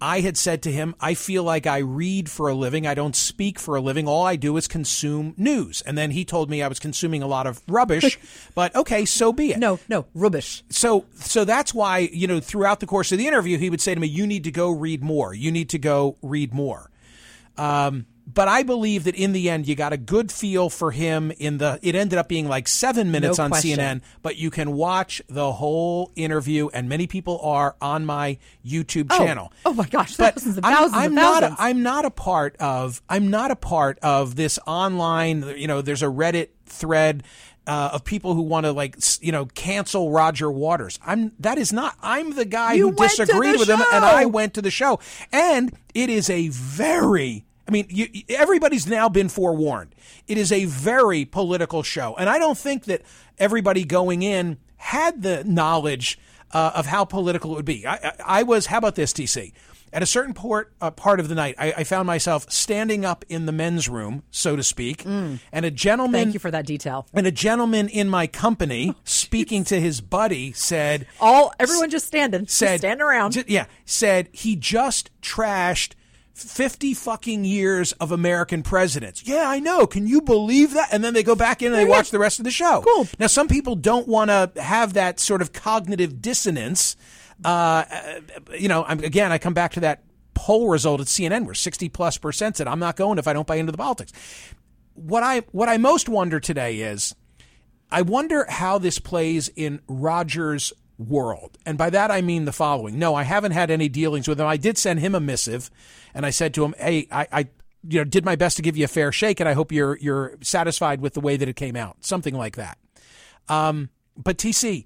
I 0.00 0.20
had 0.20 0.36
said 0.36 0.62
to 0.62 0.72
him, 0.72 0.94
I 1.00 1.14
feel 1.14 1.42
like 1.42 1.66
I 1.66 1.78
read 1.78 2.28
for 2.28 2.48
a 2.48 2.54
living. 2.54 2.86
I 2.86 2.94
don't 2.94 3.16
speak 3.16 3.58
for 3.58 3.76
a 3.76 3.80
living. 3.80 4.06
All 4.06 4.24
I 4.24 4.36
do 4.36 4.56
is 4.56 4.68
consume 4.68 5.34
news. 5.36 5.82
And 5.82 5.96
then 5.96 6.10
he 6.10 6.24
told 6.24 6.50
me 6.50 6.62
I 6.62 6.68
was 6.68 6.78
consuming 6.78 7.22
a 7.22 7.26
lot 7.26 7.46
of 7.46 7.62
rubbish, 7.68 8.18
but 8.54 8.74
okay, 8.74 9.04
so 9.04 9.32
be 9.32 9.52
it. 9.52 9.58
no, 9.58 9.78
no, 9.88 10.06
rubbish. 10.14 10.62
So, 10.68 11.06
so 11.14 11.44
that's 11.44 11.72
why, 11.72 11.98
you 12.12 12.26
know, 12.26 12.40
throughout 12.40 12.80
the 12.80 12.86
course 12.86 13.12
of 13.12 13.18
the 13.18 13.26
interview, 13.26 13.56
he 13.58 13.70
would 13.70 13.80
say 13.80 13.94
to 13.94 14.00
me, 14.00 14.08
you 14.08 14.26
need 14.26 14.44
to 14.44 14.50
go 14.50 14.70
read 14.70 15.02
more. 15.02 15.34
You 15.34 15.50
need 15.50 15.70
to 15.70 15.78
go 15.78 16.16
read 16.22 16.52
more. 16.52 16.90
Um, 17.56 18.06
but 18.26 18.48
I 18.48 18.62
believe 18.62 19.04
that 19.04 19.14
in 19.14 19.32
the 19.32 19.50
end, 19.50 19.66
you 19.68 19.74
got 19.74 19.92
a 19.92 19.96
good 19.96 20.32
feel 20.32 20.70
for 20.70 20.90
him. 20.92 21.30
In 21.38 21.58
the, 21.58 21.78
it 21.82 21.94
ended 21.94 22.18
up 22.18 22.28
being 22.28 22.48
like 22.48 22.66
seven 22.68 23.10
minutes 23.10 23.38
No 23.38 23.44
on 23.44 23.50
question. 23.50 23.78
CNN, 23.78 24.00
but 24.22 24.36
you 24.36 24.50
can 24.50 24.72
watch 24.72 25.20
the 25.28 25.52
whole 25.52 26.10
interview, 26.16 26.68
and 26.72 26.88
many 26.88 27.06
people 27.06 27.38
are 27.42 27.76
on 27.80 28.06
my 28.06 28.38
YouTube 28.64 29.08
Oh. 29.10 29.18
channel. 29.18 29.52
Oh 29.66 29.74
my 29.74 29.86
gosh, 29.86 30.16
But 30.16 30.34
thousands 30.34 30.56
and 30.56 30.66
I'm- 30.66 30.76
thousands 30.76 30.94
I'm 30.96 31.04
and 31.06 31.14
not. 31.14 31.42
thousands. 31.42 31.56
I'm 31.60 31.82
not 31.82 32.04
a 32.04 32.10
part 32.10 32.56
of. 32.58 33.02
I'm 33.08 33.28
not 33.30 33.50
a 33.50 33.56
part 33.56 33.98
of 34.00 34.36
this 34.36 34.58
online. 34.66 35.42
You 35.56 35.66
know, 35.66 35.82
there's 35.82 36.02
a 36.02 36.06
Reddit 36.06 36.48
thread. 36.66 37.22
Uh, 37.66 37.88
of 37.94 38.04
people 38.04 38.34
who 38.34 38.42
want 38.42 38.66
to 38.66 38.72
like 38.72 38.94
you 39.22 39.32
know 39.32 39.46
cancel 39.46 40.10
Roger 40.10 40.50
Waters. 40.50 40.98
I'm 41.06 41.32
that 41.38 41.56
is 41.56 41.72
not. 41.72 41.96
I'm 42.02 42.34
the 42.34 42.44
guy 42.44 42.74
You 42.74 42.90
who 42.90 42.94
disagreed 42.94 43.58
with 43.58 43.70
him, 43.70 43.80
and. 43.90 44.04
I 44.04 44.26
went 44.26 44.52
to 44.54 44.60
the 44.60 44.70
show, 44.70 45.00
and 45.32 45.74
it 45.94 46.10
is 46.10 46.28
a 46.28 46.48
very. 46.48 47.46
I 47.66 47.70
mean, 47.70 47.86
you, 47.88 48.08
everybody's 48.28 48.86
now 48.86 49.08
been 49.08 49.28
forewarned. 49.28 49.94
It 50.26 50.36
is 50.38 50.52
a 50.52 50.66
very 50.66 51.24
political 51.24 51.82
show, 51.82 52.14
and 52.16 52.28
I 52.28 52.38
don't 52.38 52.58
think 52.58 52.84
that 52.84 53.02
everybody 53.38 53.84
going 53.84 54.22
in 54.22 54.58
had 54.76 55.22
the 55.22 55.44
knowledge 55.44 56.18
uh, 56.52 56.72
of 56.74 56.86
how 56.86 57.04
political 57.04 57.52
it 57.52 57.56
would 57.56 57.64
be. 57.64 57.86
I, 57.86 57.94
I, 57.94 58.12
I 58.26 58.42
was. 58.42 58.66
How 58.66 58.78
about 58.78 58.94
this, 58.96 59.12
TC? 59.12 59.52
At 59.94 60.02
a 60.02 60.06
certain 60.06 60.34
port, 60.34 60.72
uh, 60.80 60.90
part 60.90 61.20
of 61.20 61.28
the 61.28 61.36
night, 61.36 61.54
I, 61.56 61.72
I 61.72 61.84
found 61.84 62.08
myself 62.08 62.50
standing 62.50 63.04
up 63.04 63.24
in 63.28 63.46
the 63.46 63.52
men's 63.52 63.88
room, 63.88 64.24
so 64.32 64.56
to 64.56 64.62
speak, 64.64 65.04
and 65.06 65.38
a 65.52 65.70
gentleman. 65.70 66.20
Mm. 66.20 66.24
Thank 66.24 66.34
you 66.34 66.40
for 66.40 66.50
that 66.50 66.66
detail. 66.66 67.06
and 67.14 67.28
a 67.28 67.30
gentleman 67.30 67.88
in 67.88 68.08
my 68.08 68.26
company, 68.26 68.94
speaking 69.04 69.62
to 69.64 69.80
his 69.80 70.00
buddy, 70.00 70.50
said, 70.50 71.06
All 71.20 71.52
everyone 71.60 71.90
just 71.90 72.08
standing, 72.08 72.48
said 72.48 72.66
just 72.66 72.80
standing 72.80 73.02
around. 73.02 73.44
yeah, 73.46 73.66
said 73.84 74.28
he 74.32 74.56
just 74.56 75.10
trashed 75.22 75.92
50 76.34 76.94
fucking 76.94 77.44
years 77.44 77.92
of 77.92 78.10
American 78.10 78.64
presidents. 78.64 79.22
Yeah, 79.24 79.48
I 79.48 79.60
know. 79.60 79.86
Can 79.86 80.08
you 80.08 80.20
believe 80.20 80.74
that? 80.74 80.88
And 80.92 81.02
then 81.02 81.14
they 81.14 81.22
go 81.22 81.36
back 81.36 81.62
in 81.62 81.72
and 81.72 81.76
they 81.76 81.84
watch 81.84 82.10
the 82.10 82.18
rest 82.18 82.40
of 82.40 82.44
the 82.44 82.50
show. 82.50 82.82
Cool. 82.82 83.06
Now, 83.20 83.28
some 83.28 83.46
people 83.46 83.76
don't 83.76 84.08
want 84.08 84.30
to 84.30 84.50
have 84.60 84.94
that 84.94 85.20
sort 85.20 85.42
of 85.42 85.52
cognitive 85.52 86.20
dissonance. 86.20 86.96
Uh, 87.44 87.84
uh, 87.88 88.20
you 88.58 88.68
know, 88.68 88.84
I'm, 88.84 88.98
again, 88.98 89.30
I 89.30 89.38
come 89.38 89.54
back 89.54 89.72
to 89.72 89.80
that 89.80 90.02
poll 90.34 90.68
result 90.68 91.00
at 91.00 91.06
CNN 91.06 91.44
where 91.44 91.54
60 91.54 91.88
plus 91.90 92.18
percent 92.18 92.56
said, 92.56 92.66
I'm 92.66 92.80
not 92.80 92.96
going 92.96 93.18
if 93.18 93.28
I 93.28 93.32
don't 93.32 93.46
buy 93.46 93.56
into 93.56 93.70
the 93.70 93.78
politics. 93.78 94.12
What 94.94 95.22
I, 95.22 95.40
what 95.52 95.68
I 95.68 95.76
most 95.76 96.08
wonder 96.08 96.40
today 96.40 96.80
is, 96.80 97.14
I 97.92 98.02
wonder 98.02 98.44
how 98.48 98.78
this 98.78 98.98
plays 98.98 99.48
in 99.54 99.80
Rogers' 99.86 100.72
world. 100.98 101.58
And 101.64 101.78
by 101.78 101.90
that 101.90 102.10
I 102.10 102.22
mean 102.22 102.44
the 102.44 102.52
following. 102.52 102.98
No, 102.98 103.14
I 103.14 103.22
haven't 103.22 103.52
had 103.52 103.70
any 103.70 103.88
dealings 103.88 104.26
with 104.26 104.40
him. 104.40 104.46
I 104.46 104.56
did 104.56 104.78
send 104.78 104.98
him 104.98 105.14
a 105.14 105.20
missive 105.20 105.70
and 106.14 106.24
I 106.24 106.30
said 106.30 106.54
to 106.54 106.64
him, 106.64 106.74
Hey, 106.78 107.06
I, 107.10 107.26
I 107.32 107.48
you 107.86 108.00
know, 108.00 108.04
did 108.04 108.24
my 108.24 108.36
best 108.36 108.56
to 108.56 108.62
give 108.62 108.76
you 108.76 108.84
a 108.84 108.88
fair 108.88 109.12
shake 109.12 109.40
and 109.40 109.48
I 109.48 109.52
hope 109.52 109.72
you're 109.72 109.96
you're 109.98 110.36
satisfied 110.40 111.00
with 111.00 111.14
the 111.14 111.20
way 111.20 111.36
that 111.36 111.48
it 111.48 111.56
came 111.56 111.76
out. 111.76 111.98
Something 112.00 112.34
like 112.34 112.56
that. 112.56 112.78
Um, 113.48 113.90
but 114.16 114.38
TC, 114.38 114.84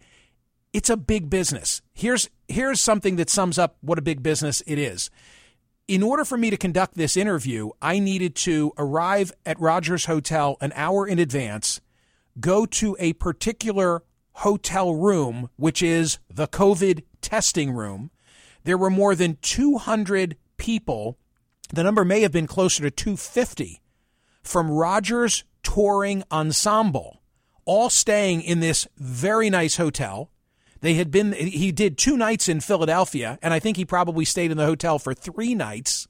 it's 0.73 0.91
a 0.91 0.97
big 0.97 1.31
business. 1.31 1.83
Here's 1.95 2.29
here's 2.49 2.81
something 2.81 3.17
that 3.17 3.31
sums 3.31 3.59
up 3.59 3.77
what 3.81 3.99
a 3.99 4.03
big 4.03 4.23
business 4.23 4.63
it 4.67 4.79
is. 4.79 5.11
In 5.87 6.03
order 6.03 6.25
for 6.25 6.37
me 6.37 6.51
to 6.51 6.57
conduct 6.57 6.95
this 6.95 7.17
interview, 7.17 7.71
I 7.81 7.99
needed 7.99 8.35
to 8.37 8.73
arrive 8.77 9.33
at 9.47 9.59
Rogers 9.59 10.05
Hotel 10.05 10.57
an 10.61 10.73
hour 10.75 11.07
in 11.07 11.19
advance 11.19 11.81
go 12.41 12.67
to 12.67 12.97
a 12.99 13.15
particular 13.15 14.03
hotel 14.33 14.95
room, 14.95 15.51
which 15.57 15.83
is 15.83 16.19
the 16.33 16.47
COVID 16.47 17.03
testing 17.21 17.73
room. 17.73 18.11
There 18.65 18.79
were 18.79 18.91
more 18.91 19.15
than 19.15 19.39
200 19.43 20.37
people. 20.59 21.19
The 21.73 21.83
number 21.83 22.05
may 22.05 22.21
have 22.21 22.33
been 22.33 22.47
closer 22.47 22.83
to 22.83 22.91
250 22.91 23.81
from 24.43 24.71
Rogers 24.71 25.45
touring 25.63 26.23
ensemble, 26.31 27.23
all 27.65 27.91
staying 27.91 28.43
in 28.43 28.61
this 28.61 28.87
very 28.97 29.51
nice 29.51 29.77
hotel. 29.77 30.31
They 30.81 30.95
had 30.95 31.11
been, 31.11 31.33
he 31.33 31.73
did 31.73 31.99
two 31.99 32.17
nights 32.17 32.49
in 32.49 32.61
Philadelphia, 32.61 33.39
and 33.43 33.53
I 33.53 33.59
think 33.59 33.77
he 33.77 33.85
probably 33.85 34.25
stayed 34.25 34.51
in 34.51 34.57
the 34.57 34.65
hotel 34.65 34.99
for 34.99 35.13
three 35.13 35.55
nights. 35.55 36.07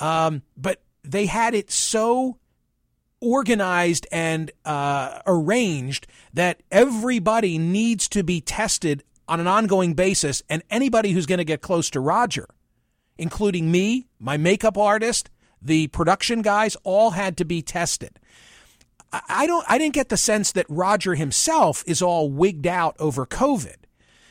Um, 0.00 0.42
but 0.56 0.82
they 1.02 1.26
had 1.26 1.54
it 1.54 1.70
so 1.70 2.38
organized 3.20 4.06
and 4.12 4.50
uh, 4.64 5.20
arranged 5.26 6.06
that 6.34 6.62
everybody 6.70 7.56
needs 7.56 8.08
to 8.08 8.22
be 8.22 8.40
tested 8.40 9.04
on 9.26 9.40
an 9.40 9.46
ongoing 9.46 9.94
basis, 9.94 10.42
and 10.50 10.62
anybody 10.68 11.12
who's 11.12 11.26
going 11.26 11.38
to 11.38 11.44
get 11.44 11.62
close 11.62 11.88
to 11.90 12.00
Roger, 12.00 12.46
including 13.18 13.70
me, 13.70 14.06
my 14.18 14.36
makeup 14.36 14.76
artist, 14.76 15.30
the 15.60 15.86
production 15.88 16.42
guys, 16.42 16.76
all 16.82 17.10
had 17.10 17.36
to 17.38 17.44
be 17.44 17.62
tested. 17.62 18.18
I 19.28 19.46
don't 19.46 19.64
I 19.68 19.78
didn't 19.78 19.94
get 19.94 20.08
the 20.08 20.16
sense 20.16 20.52
that 20.52 20.66
Roger 20.68 21.14
himself 21.14 21.84
is 21.86 22.02
all 22.02 22.30
wigged 22.30 22.66
out 22.66 22.96
over 22.98 23.26
COVID. 23.26 23.76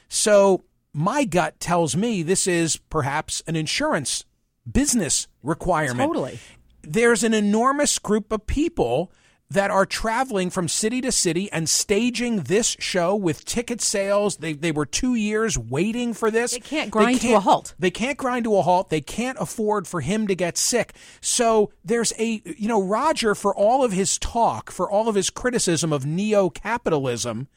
So 0.10 0.65
my 0.93 1.24
gut 1.24 1.60
tells 1.60 1.96
me 1.96 2.22
this 2.22 2.48
is 2.48 2.78
perhaps 2.89 3.41
an 3.48 3.56
insurance 3.56 4.26
business 4.69 5.28
requirement. 5.41 6.08
Totally. 6.08 6.39
There's 6.82 7.24
an 7.24 7.34
enormous 7.34 7.98
group 7.98 8.32
of 8.32 8.46
people 8.46 9.12
that 9.49 9.69
are 9.69 9.86
traveling 9.86 10.49
from 10.49 10.67
city 10.67 10.99
to 11.01 11.12
city 11.12 11.51
and 11.51 11.69
staging 11.69 12.43
this 12.43 12.75
show 12.79 13.15
with 13.15 13.45
ticket 13.45 13.82
sales. 13.82 14.38
They, 14.38 14.53
they 14.53 14.71
were 14.71 14.86
two 14.86 15.13
years 15.15 15.58
waiting 15.58 16.13
for 16.13 16.32
this. 16.32 16.51
They 16.51 16.60
can't 16.60 16.89
grind 16.89 17.21
to 17.21 17.36
a 17.36 17.39
halt. 17.39 17.75
They 17.77 17.91
can't 17.91 18.17
grind 18.17 18.45
to 18.45 18.58
a 18.58 18.62
halt. 18.63 18.89
They 18.89 19.01
can't 19.01 19.38
afford 19.39 19.88
for 19.88 20.01
him 20.01 20.25
to 20.27 20.36
get 20.36 20.58
sick. 20.58 20.93
So 21.21 21.71
there's 21.86 22.13
a, 22.17 22.41
you 22.45 22.67
know, 22.67 22.82
Roger, 22.82 23.36
for 23.36 23.56
all 23.56 23.84
of 23.84 23.91
his 23.91 24.17
talk, 24.17 24.71
for 24.71 24.89
all 24.89 25.08
of 25.08 25.15
his 25.15 25.29
criticism 25.29 25.93
of 25.93 26.06
neo 26.06 26.49
capitalism, 26.49 27.47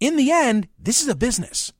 in 0.00 0.16
the 0.16 0.32
end, 0.32 0.68
this 0.78 1.00
is 1.00 1.08
a 1.08 1.14
business. 1.14 1.72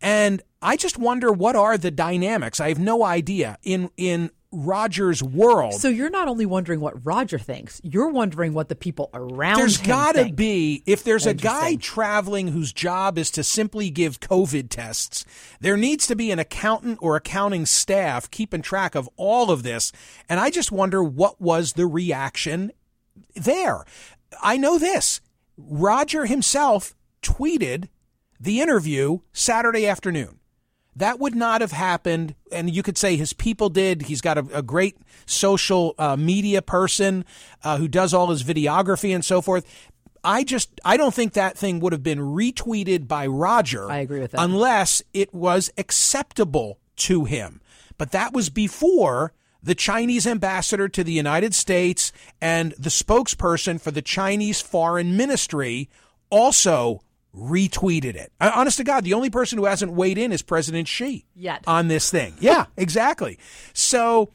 And 0.00 0.42
I 0.62 0.76
just 0.76 0.96
wonder 0.96 1.32
what 1.32 1.56
are 1.56 1.76
the 1.76 1.90
dynamics. 1.90 2.60
I 2.60 2.68
have 2.68 2.78
no 2.78 3.04
idea 3.04 3.58
in 3.62 3.90
in 3.96 4.30
Roger's 4.50 5.22
world. 5.22 5.74
So 5.74 5.88
you're 5.88 6.08
not 6.08 6.26
only 6.28 6.46
wondering 6.46 6.80
what 6.80 7.04
Roger 7.04 7.38
thinks, 7.38 7.80
you're 7.84 8.08
wondering 8.08 8.54
what 8.54 8.68
the 8.68 8.74
people 8.74 9.10
around 9.12 9.58
There's 9.58 9.78
him 9.78 9.86
got 9.86 10.12
to 10.14 10.32
be 10.32 10.82
if 10.86 11.04
there's 11.04 11.26
a 11.26 11.34
guy 11.34 11.76
traveling 11.76 12.48
whose 12.48 12.72
job 12.72 13.18
is 13.18 13.30
to 13.32 13.44
simply 13.44 13.90
give 13.90 14.20
COVID 14.20 14.70
tests, 14.70 15.26
there 15.60 15.76
needs 15.76 16.06
to 16.06 16.16
be 16.16 16.30
an 16.30 16.38
accountant 16.38 16.98
or 17.02 17.16
accounting 17.16 17.66
staff 17.66 18.30
keeping 18.30 18.62
track 18.62 18.94
of 18.94 19.08
all 19.16 19.50
of 19.50 19.62
this. 19.62 19.92
And 20.28 20.40
I 20.40 20.50
just 20.50 20.72
wonder 20.72 21.04
what 21.04 21.40
was 21.40 21.74
the 21.74 21.86
reaction 21.86 22.72
there. 23.34 23.84
I 24.42 24.56
know 24.56 24.78
this. 24.78 25.20
Roger 25.58 26.24
himself 26.24 26.94
tweeted 27.22 27.88
the 28.40 28.60
interview 28.60 29.18
Saturday 29.32 29.86
afternoon. 29.86 30.37
That 30.98 31.20
would 31.20 31.34
not 31.34 31.60
have 31.60 31.72
happened. 31.72 32.34
And 32.50 32.74
you 32.74 32.82
could 32.82 32.98
say 32.98 33.16
his 33.16 33.32
people 33.32 33.68
did. 33.68 34.02
He's 34.02 34.20
got 34.20 34.36
a, 34.36 34.46
a 34.52 34.62
great 34.62 34.96
social 35.26 35.94
uh, 35.98 36.16
media 36.16 36.60
person 36.60 37.24
uh, 37.62 37.78
who 37.78 37.88
does 37.88 38.12
all 38.12 38.28
his 38.28 38.42
videography 38.42 39.14
and 39.14 39.24
so 39.24 39.40
forth. 39.40 39.64
I 40.24 40.42
just, 40.42 40.80
I 40.84 40.96
don't 40.96 41.14
think 41.14 41.34
that 41.34 41.56
thing 41.56 41.78
would 41.80 41.92
have 41.92 42.02
been 42.02 42.18
retweeted 42.18 43.06
by 43.06 43.26
Roger. 43.26 43.88
I 43.90 43.98
agree 43.98 44.20
with 44.20 44.32
that. 44.32 44.42
Unless 44.42 45.02
it 45.14 45.32
was 45.32 45.70
acceptable 45.78 46.78
to 46.96 47.24
him. 47.24 47.60
But 47.96 48.10
that 48.10 48.32
was 48.32 48.50
before 48.50 49.32
the 49.62 49.76
Chinese 49.76 50.26
ambassador 50.26 50.88
to 50.88 51.04
the 51.04 51.12
United 51.12 51.54
States 51.54 52.12
and 52.40 52.72
the 52.72 52.90
spokesperson 52.90 53.80
for 53.80 53.92
the 53.92 54.02
Chinese 54.02 54.60
foreign 54.60 55.16
ministry 55.16 55.88
also 56.30 57.02
retweeted 57.38 58.14
it. 58.16 58.32
Uh, 58.40 58.50
Honest 58.54 58.78
to 58.78 58.84
God, 58.84 59.04
the 59.04 59.14
only 59.14 59.30
person 59.30 59.58
who 59.58 59.64
hasn't 59.66 59.92
weighed 59.92 60.18
in 60.18 60.32
is 60.32 60.42
President 60.42 60.88
Xi 60.88 61.24
Yet. 61.34 61.64
on 61.66 61.88
this 61.88 62.10
thing. 62.10 62.34
Yeah, 62.40 62.66
exactly. 62.76 63.38
So 63.72 64.30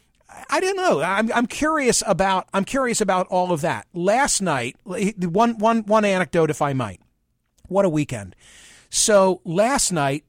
I 0.50 0.60
don't 0.60 0.76
know. 0.78 1.02
I'm, 1.02 1.32
I'm 1.34 1.46
curious 1.48 2.02
about 2.08 2.48
I'm 2.54 2.66
curious 2.66 3.02
about 3.02 3.28
all 3.28 3.52
of 3.52 3.62
that. 3.62 3.88
Last 3.94 4.42
night, 4.42 4.78
one 4.84 5.58
one 5.58 5.84
one 5.84 6.06
anecdote, 6.06 6.50
if 6.50 6.62
I 6.62 6.74
might. 6.74 7.02
What 7.68 7.86
a 7.86 7.90
weekend! 7.90 8.36
So 8.90 9.42
last 9.44 9.92
night, 9.92 10.26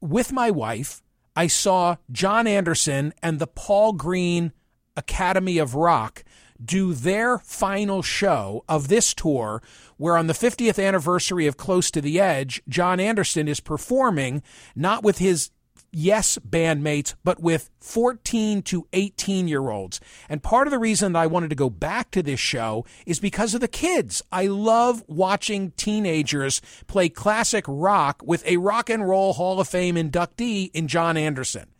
with 0.00 0.32
my 0.32 0.50
wife, 0.50 1.02
I 1.36 1.46
saw 1.46 1.96
Jon 2.10 2.46
Anderson 2.46 3.12
and 3.22 3.38
the 3.38 3.46
Paul 3.46 3.92
Green 3.92 4.52
Academy 4.96 5.58
of 5.58 5.74
Rock 5.74 6.24
do 6.62 6.92
their 6.92 7.38
final 7.38 8.02
show 8.02 8.64
of 8.68 8.88
this 8.88 9.14
tour, 9.14 9.62
where 9.96 10.16
on 10.16 10.26
the 10.26 10.32
50th 10.32 10.82
anniversary 10.82 11.46
of 11.46 11.56
Close 11.56 11.90
to 11.90 12.00
the 12.00 12.20
Edge, 12.20 12.62
Jon 12.68 13.00
Anderson 13.00 13.48
is 13.48 13.60
performing 13.60 14.42
not 14.74 15.02
with 15.02 15.18
his 15.18 15.50
Yes 15.90 16.38
bandmates, 16.46 17.14
but 17.24 17.40
with 17.40 17.70
14 17.80 18.60
to 18.62 18.86
18 18.92 19.48
year 19.48 19.70
olds. 19.70 20.00
And 20.28 20.42
part 20.42 20.66
of 20.66 20.70
the 20.70 20.78
reason 20.78 21.12
that 21.12 21.18
I 21.20 21.26
wanted 21.26 21.48
to 21.50 21.56
go 21.56 21.70
back 21.70 22.10
to 22.10 22.22
this 22.22 22.40
show 22.40 22.84
is 23.06 23.20
because 23.20 23.54
of 23.54 23.62
the 23.62 23.68
kids. 23.68 24.22
I 24.30 24.46
love 24.46 25.02
watching 25.06 25.70
teenagers 25.72 26.60
play 26.88 27.08
classic 27.08 27.64
rock 27.66 28.22
with 28.22 28.46
a 28.46 28.58
Rock 28.58 28.90
and 28.90 29.08
Roll 29.08 29.32
Hall 29.32 29.60
of 29.60 29.68
Fame 29.68 29.94
inductee 29.94 30.70
in 30.74 30.88
Jon 30.88 31.16
Anderson. 31.16 31.70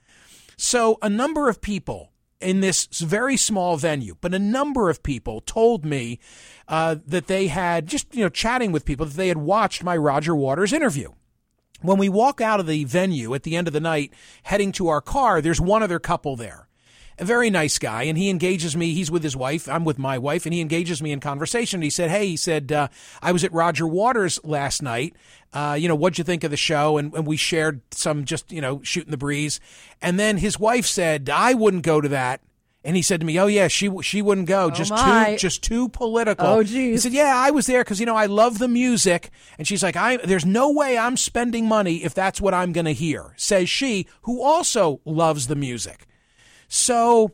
So 0.57 0.99
a 1.03 1.11
number 1.11 1.49
of 1.51 1.61
people 1.61 2.11
in 2.41 2.61
this 2.61 2.87
very 2.87 3.37
small 3.37 3.77
venue, 3.77 4.17
but 4.21 4.35
a 4.35 4.39
number 4.39 4.91
of 4.91 5.03
people 5.03 5.41
told 5.41 5.85
me 5.85 6.19
uh, 6.69 6.97
that 7.07 7.27
they 7.27 7.49
had 7.49 7.87
just 7.87 8.15
you 8.15 8.23
know 8.23 8.29
chatting 8.29 8.73
with 8.73 8.85
people 8.85 9.07
that 9.07 9.17
they 9.17 9.29
had 9.29 9.39
watched 9.39 9.83
my 9.83 9.97
Roger 9.97 10.35
Waters 10.35 10.73
interview. 10.73 11.13
When 11.81 11.99
we 11.99 12.09
walk 12.09 12.41
out 12.41 12.61
of 12.61 12.67
the 12.67 12.85
venue 12.85 13.35
at 13.35 13.45
the 13.45 13.57
end 13.57 13.69
of 13.69 13.73
the 13.73 13.81
night, 13.81 14.13
heading 14.43 14.73
to 14.73 14.89
our 14.89 15.01
car, 15.01 15.41
there's 15.41 15.61
one 15.61 15.83
other 15.83 16.01
couple 16.01 16.35
there. 16.35 16.68
A 17.21 17.25
very 17.25 17.51
nice 17.51 17.79
guy, 17.79 18.05
and 18.05 18.17
he 18.17 18.31
engages 18.31 18.77
me. 18.77 18.95
He's 18.95 19.11
with 19.11 19.25
his 19.25 19.37
wife. 19.37 19.69
I'm 19.69 19.85
with 19.85 19.99
my 19.99 20.19
wife, 20.19 20.47
and 20.47 20.55
he 20.55 20.61
engages 20.61 21.03
me 21.03 21.11
in 21.11 21.19
conversation. 21.19 21.83
He 21.83 21.91
said, 21.91 22.11
"Hey," 22.11 22.29
he 22.29 22.37
said, 22.37 22.71
uh, 22.71 22.89
"I 23.21 23.33
was 23.33 23.43
at 23.43 23.53
Roger 23.53 23.87
Waters 23.89 24.39
last 24.45 24.83
night. 24.83 25.17
Uh, 25.53 25.77
you 25.79 25.89
know, 25.89 25.97
what'd 25.97 26.19
you 26.19 26.25
think 26.25 26.45
of 26.45 26.53
the 26.53 26.57
show?" 26.57 26.97
And, 26.97 27.13
and 27.15 27.27
we 27.27 27.37
shared 27.37 27.81
some 27.91 28.25
just 28.25 28.53
you 28.53 28.61
know 28.61 28.81
shooting 28.85 29.11
the 29.11 29.17
breeze. 29.17 29.59
And 30.01 30.19
then 30.19 30.37
his 30.37 30.61
wife 30.61 30.87
said, 30.87 31.29
"I 31.29 31.55
wouldn't 31.55 31.83
go 31.83 32.01
to 32.01 32.09
that." 32.09 32.41
And 32.85 32.95
he 32.95 33.03
said 33.03 33.19
to 33.21 33.27
me, 33.27 33.39
"Oh 33.41 33.49
yeah, 33.49 33.67
she 33.67 33.91
she 34.03 34.23
wouldn't 34.23 34.47
go. 34.47 34.71
just 34.71 34.93
my. 34.93 35.33
too 35.33 35.37
just 35.39 35.63
too 35.65 35.89
political." 35.89 36.47
Oh, 36.47 36.63
geez. 36.63 37.03
He 37.03 37.11
said, 37.11 37.13
"Yeah, 37.13 37.35
I 37.35 37.51
was 37.51 37.67
there 37.67 37.83
because 37.83 37.99
you 37.99 38.07
know 38.07 38.17
I 38.17 38.27
love 38.27 38.59
the 38.59 38.69
music." 38.69 39.31
And 39.59 39.67
she's 39.67 39.83
like, 39.83 39.97
"I 39.97 40.19
there's 40.19 40.47
no 40.47 40.71
way 40.71 40.97
I'm 40.97 41.17
spending 41.17 41.67
money 41.67 42.05
if 42.05 42.15
that's 42.15 42.41
what 42.41 42.55
I'm 42.55 42.73
going 42.73 42.87
to 42.87 42.95
hear," 42.95 43.35
says 43.37 43.69
she, 43.69 44.07
who 44.23 44.41
also 44.41 45.01
loves 45.05 45.49
the 45.49 45.57
music. 45.57 46.07
So, 46.69 47.33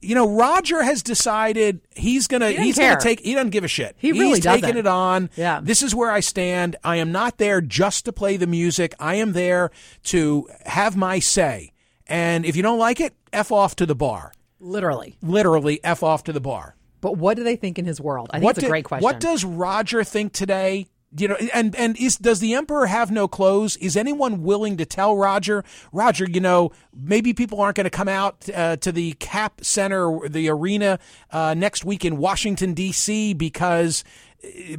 you 0.00 0.14
know, 0.14 0.28
Roger 0.28 0.82
has 0.82 1.02
decided 1.02 1.80
he's 1.94 2.26
gonna 2.28 2.50
doesn't 2.50 2.62
he's 2.62 2.76
care. 2.76 2.90
gonna 2.92 3.00
take. 3.00 3.20
He 3.20 3.34
doesn't 3.34 3.50
give 3.50 3.64
a 3.64 3.68
shit. 3.68 3.96
He 3.98 4.12
really 4.12 4.36
he's 4.36 4.44
taking 4.44 4.76
it 4.76 4.86
on. 4.86 5.30
Yeah. 5.36 5.60
This 5.62 5.82
is 5.82 5.94
where 5.94 6.10
I 6.10 6.20
stand. 6.20 6.76
I 6.84 6.96
am 6.96 7.12
not 7.12 7.38
there 7.38 7.60
just 7.60 8.04
to 8.04 8.12
play 8.12 8.36
the 8.36 8.46
music. 8.46 8.94
I 9.00 9.16
am 9.16 9.32
there 9.32 9.70
to 10.04 10.48
have 10.64 10.96
my 10.96 11.18
say. 11.18 11.72
And 12.06 12.44
if 12.46 12.54
you 12.56 12.62
don't 12.62 12.78
like 12.78 13.00
it, 13.00 13.14
f 13.32 13.50
off 13.50 13.74
to 13.76 13.86
the 13.86 13.96
bar. 13.96 14.32
Literally. 14.60 15.16
Literally, 15.22 15.80
f 15.82 16.02
off 16.02 16.24
to 16.24 16.32
the 16.32 16.40
bar. 16.40 16.76
But 17.00 17.16
what 17.18 17.36
do 17.36 17.44
they 17.44 17.56
think 17.56 17.78
in 17.78 17.84
his 17.84 18.00
world? 18.00 18.28
I 18.30 18.36
think 18.38 18.44
What 18.44 18.50
it's 18.50 18.58
a 18.58 18.60
do- 18.62 18.68
great 18.68 18.84
question. 18.84 19.02
What 19.04 19.20
does 19.20 19.44
Roger 19.44 20.02
think 20.04 20.32
today? 20.32 20.86
You 21.16 21.28
know, 21.28 21.36
and 21.54 21.74
and 21.76 21.98
is 21.98 22.16
does 22.16 22.40
the 22.40 22.54
emperor 22.54 22.86
have 22.86 23.10
no 23.10 23.28
clothes? 23.28 23.76
Is 23.76 23.96
anyone 23.96 24.42
willing 24.42 24.76
to 24.78 24.84
tell 24.84 25.16
Roger, 25.16 25.64
Roger? 25.92 26.26
You 26.28 26.40
know, 26.40 26.72
maybe 26.94 27.32
people 27.32 27.60
aren't 27.60 27.76
going 27.76 27.84
to 27.84 27.90
come 27.90 28.08
out 28.08 28.48
uh, 28.50 28.76
to 28.76 28.92
the 28.92 29.12
Cap 29.14 29.64
Center, 29.64 30.28
the 30.28 30.48
arena 30.48 30.98
uh, 31.30 31.54
next 31.54 31.84
week 31.84 32.04
in 32.04 32.16
Washington 32.18 32.74
D.C. 32.74 33.34
because 33.34 34.04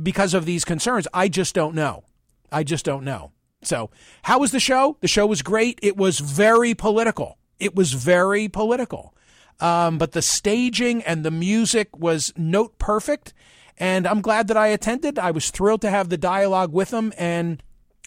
because 0.01 0.33
of 0.33 0.45
these 0.45 0.65
concerns. 0.65 1.07
I 1.13 1.27
just 1.27 1.55
don't 1.55 1.75
know. 1.75 2.03
I 2.51 2.63
just 2.63 2.85
don't 2.85 3.03
know. 3.03 3.31
So, 3.63 3.89
how 4.23 4.39
was 4.39 4.51
the 4.51 4.59
show? 4.59 4.97
The 5.01 5.07
show 5.07 5.25
was 5.25 5.41
great. 5.41 5.79
It 5.81 5.97
was 5.97 6.19
very 6.19 6.73
political. 6.73 7.37
It 7.59 7.75
was 7.75 7.93
very 7.93 8.47
political. 8.47 9.13
Um, 9.59 9.97
but 9.97 10.11
the 10.11 10.21
staging 10.21 11.01
and 11.03 11.25
the 11.25 11.31
music 11.31 11.97
was 11.97 12.31
note 12.37 12.77
perfect. 12.77 13.33
And 13.77 14.07
I'm 14.07 14.21
glad 14.21 14.47
that 14.47 14.57
I 14.57 14.67
attended. 14.67 15.19
I 15.19 15.31
was 15.31 15.51
thrilled 15.51 15.81
to 15.81 15.89
have 15.89 16.09
the 16.09 16.17
dialogue 16.17 16.73
with 16.73 16.91
him 16.91 17.13
And 17.17 17.61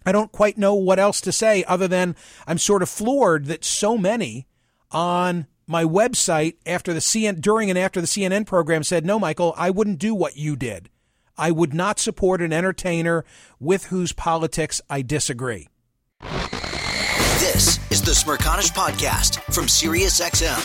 I 0.04 0.12
don't 0.12 0.33
quite 0.33 0.56
know 0.56 0.74
what 0.74 0.98
else 0.98 1.20
to 1.22 1.33
say 1.33 1.64
other 1.64 1.87
than 1.87 2.16
I'm 2.46 2.59
sort 2.59 2.83
of 2.83 2.88
floored 2.88 3.46
that 3.46 3.64
so 3.64 3.98
many 3.98 4.46
on 4.90 5.46
my 5.66 5.85
website 5.85 6.54
after 6.66 6.92
the 6.92 7.00
CN 7.00 7.40
during 7.40 7.70
and 7.70 7.78
after 7.78 8.00
the 8.00 8.06
CNN 8.06 8.46
program 8.46 8.83
said, 8.83 9.04
"No, 9.04 9.18
Michael, 9.18 9.54
I 9.56 9.70
wouldn't 9.70 9.98
do 9.98 10.14
what 10.14 10.37
you 10.37 10.56
did. 10.56 10.88
I 11.37 11.50
would 11.50 11.74
not 11.74 12.00
support 12.00 12.42
an 12.42 12.52
entertainer 12.52 13.24
with 13.61 13.87
whose 13.87 14.12
politics 14.12 14.80
I 14.90 15.02
disagree." 15.02 15.68
This 17.38 17.78
is 17.90 18.02
the 18.02 18.12
Smerconish 18.12 18.72
Podcast 18.72 19.40
from 19.52 19.66
SiriusXM. 19.66 20.64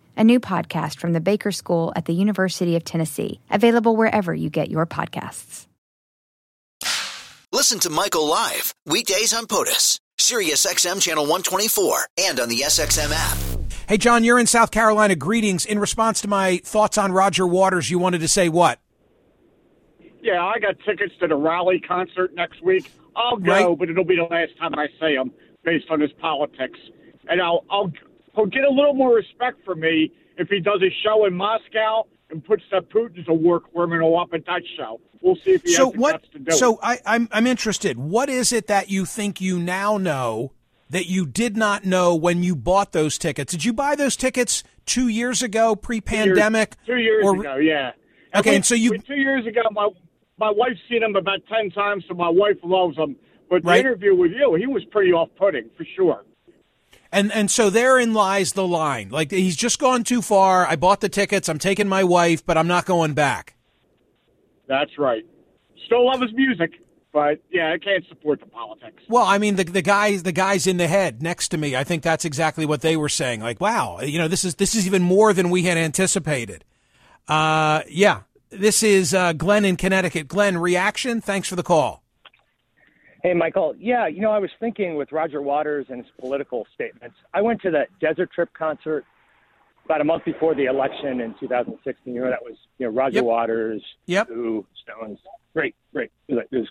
a 0.17 0.23
new 0.23 0.39
podcast 0.39 0.99
from 0.99 1.13
the 1.13 1.21
Baker 1.21 1.51
School 1.51 1.93
at 1.95 2.05
the 2.05 2.13
University 2.13 2.75
of 2.75 2.83
Tennessee, 2.83 3.39
available 3.49 3.95
wherever 3.95 4.33
you 4.33 4.49
get 4.49 4.69
your 4.69 4.85
podcasts. 4.85 5.67
Listen 7.53 7.79
to 7.79 7.89
Michael 7.89 8.27
live 8.27 8.73
weekdays 8.85 9.33
on 9.33 9.45
POTUS, 9.45 9.99
Sirius 10.17 10.65
XM 10.65 11.01
channel 11.01 11.23
124, 11.23 12.05
and 12.19 12.39
on 12.39 12.47
the 12.49 12.59
SXM 12.59 13.11
app. 13.13 13.37
Hey, 13.89 13.97
John, 13.97 14.23
you're 14.23 14.39
in 14.39 14.47
South 14.47 14.71
Carolina. 14.71 15.15
Greetings. 15.15 15.65
In 15.65 15.77
response 15.77 16.21
to 16.21 16.29
my 16.29 16.57
thoughts 16.63 16.97
on 16.97 17.11
Roger 17.11 17.45
Waters, 17.45 17.91
you 17.91 17.99
wanted 17.99 18.21
to 18.21 18.27
say 18.29 18.47
what? 18.47 18.79
Yeah, 20.21 20.45
I 20.45 20.59
got 20.59 20.75
tickets 20.85 21.13
to 21.19 21.27
the 21.27 21.35
Raleigh 21.35 21.81
concert 21.81 22.33
next 22.35 22.63
week. 22.63 22.89
I'll 23.17 23.35
go, 23.37 23.51
Right. 23.51 23.77
but 23.77 23.89
it'll 23.89 24.05
be 24.05 24.15
the 24.15 24.23
last 24.23 24.57
time 24.57 24.73
I 24.75 24.87
see 24.99 25.15
him 25.15 25.31
based 25.65 25.87
on 25.89 25.99
his 25.99 26.11
politics. 26.21 26.79
And 27.27 27.41
I'll, 27.41 27.65
I'll 27.69 27.91
he'll 28.35 28.45
get 28.45 28.63
a 28.63 28.69
little 28.69 28.93
more 28.93 29.15
respect 29.15 29.63
for 29.65 29.75
me 29.75 30.11
if 30.37 30.47
he 30.49 30.59
does 30.59 30.81
a 30.81 30.89
show 31.03 31.25
in 31.25 31.33
Moscow 31.33 32.03
and 32.29 32.43
puts 32.43 32.63
the 32.71 32.81
Putin's 32.81 33.27
a 33.27 33.33
war 33.33 33.59
criminal 33.59 34.19
up 34.19 34.29
at 34.33 34.45
that 34.45 34.61
show. 34.77 34.99
We'll 35.21 35.35
see 35.35 35.51
if 35.51 35.63
he 35.63 35.73
so 35.73 35.85
has 35.85 35.93
the 35.93 35.99
what? 35.99 36.11
guts 36.13 36.27
to 36.33 36.39
do 36.39 36.51
So 36.51 36.73
it. 36.73 36.79
I, 36.81 36.99
I'm 37.05 37.29
I'm 37.31 37.45
interested. 37.47 37.97
What 37.99 38.29
is 38.29 38.51
it 38.51 38.67
that 38.67 38.89
you 38.89 39.05
think 39.05 39.39
you 39.41 39.59
now 39.59 39.97
know 39.97 40.53
that 40.89 41.05
you 41.07 41.25
did 41.25 41.55
not 41.55 41.85
know 41.85 42.15
when 42.15 42.43
you 42.43 42.55
bought 42.55 42.91
those 42.91 43.17
tickets? 43.17 43.51
Did 43.51 43.63
you 43.65 43.71
buy 43.73 43.95
those 43.95 44.15
tickets 44.15 44.63
two 44.85 45.07
years 45.07 45.41
ago, 45.43 45.75
pre-pandemic? 45.75 46.75
Two 46.85 46.97
years 46.97 47.23
or- 47.25 47.39
ago, 47.39 47.55
yeah. 47.57 47.91
Okay, 48.35 48.49
we- 48.51 48.55
and 48.57 48.65
so 48.65 48.75
you- 48.75 48.97
two 48.97 49.15
years 49.15 49.45
ago, 49.45 49.61
my 49.71 49.89
my 50.39 50.49
wife's 50.49 50.79
seen 50.89 51.03
him 51.03 51.15
about 51.15 51.39
ten 51.47 51.69
times, 51.69 52.03
so 52.07 52.15
my 52.15 52.29
wife 52.29 52.57
loves 52.63 52.97
him. 52.97 53.15
But 53.49 53.61
the 53.63 53.67
Right. 53.67 53.79
interview 53.81 54.15
with 54.15 54.31
you, 54.31 54.55
he 54.55 54.65
was 54.65 54.83
pretty 54.85 55.11
off-putting 55.11 55.69
for 55.77 55.85
sure. 55.95 56.23
And 57.11 57.31
and 57.31 57.51
so 57.51 57.69
therein 57.69 58.13
lies 58.13 58.53
the 58.53 58.65
line. 58.65 59.09
Like 59.09 59.31
he's 59.31 59.57
just 59.57 59.79
gone 59.79 60.03
too 60.03 60.21
far. 60.21 60.65
I 60.65 60.75
bought 60.75 61.01
the 61.01 61.09
tickets. 61.09 61.49
I'm 61.49 61.59
taking 61.59 61.89
my 61.89 62.03
wife, 62.03 62.45
but 62.45 62.57
I'm 62.57 62.67
not 62.67 62.85
going 62.85 63.13
back. 63.13 63.55
That's 64.67 64.97
right. 64.97 65.25
Still 65.85 66.05
love 66.05 66.21
his 66.21 66.31
music, 66.33 66.71
but 67.11 67.41
yeah, 67.51 67.73
I 67.73 67.77
can't 67.77 68.05
support 68.07 68.39
the 68.39 68.45
politics. 68.45 69.03
Well, 69.09 69.25
I 69.25 69.37
mean 69.39 69.57
the 69.57 69.65
the 69.65 69.81
guys 69.81 70.23
the 70.23 70.31
guys 70.31 70.67
in 70.67 70.77
the 70.77 70.87
head 70.87 71.21
next 71.21 71.49
to 71.49 71.57
me. 71.57 71.75
I 71.75 71.83
think 71.83 72.01
that's 72.01 72.23
exactly 72.23 72.65
what 72.65 72.79
they 72.79 72.95
were 72.95 73.09
saying. 73.09 73.41
Like, 73.41 73.59
wow, 73.59 73.99
you 73.99 74.17
know, 74.17 74.29
this 74.29 74.45
is 74.45 74.55
this 74.55 74.73
is 74.73 74.87
even 74.87 75.01
more 75.01 75.33
than 75.33 75.49
we 75.49 75.63
had 75.63 75.77
anticipated. 75.77 76.63
Uh, 77.27 77.81
yeah, 77.89 78.21
this 78.49 78.83
is 78.83 79.13
uh, 79.13 79.33
Glenn 79.33 79.65
in 79.65 79.75
Connecticut. 79.75 80.29
Glenn, 80.29 80.57
reaction. 80.57 81.19
Thanks 81.19 81.49
for 81.49 81.57
the 81.57 81.63
call. 81.63 82.00
Hey, 83.23 83.33
Michael. 83.33 83.75
Yeah, 83.77 84.07
you 84.07 84.21
know, 84.21 84.31
I 84.31 84.39
was 84.39 84.49
thinking 84.59 84.95
with 84.95 85.11
Roger 85.11 85.41
Waters 85.41 85.85
and 85.89 85.99
his 86.03 86.11
political 86.19 86.65
statements. 86.73 87.15
I 87.33 87.41
went 87.41 87.61
to 87.61 87.71
that 87.71 87.87
Desert 87.99 88.31
Trip 88.33 88.49
concert 88.53 89.05
about 89.85 90.01
a 90.01 90.03
month 90.03 90.25
before 90.25 90.55
the 90.55 90.65
election 90.65 91.21
in 91.21 91.35
2016. 91.39 92.13
You 92.13 92.21
know, 92.21 92.29
that 92.29 92.41
was 92.43 92.55
you 92.79 92.87
know 92.87 92.91
Roger 92.93 93.17
Yep. 93.17 93.23
Waters, 93.25 93.83
Yep. 94.07 94.27
Who, 94.27 94.65
Stones. 94.83 95.19
Great, 95.53 95.75
great. 95.93 96.11
It 96.27 96.35
was, 96.35 96.45
it 96.51 96.57
was 96.57 96.67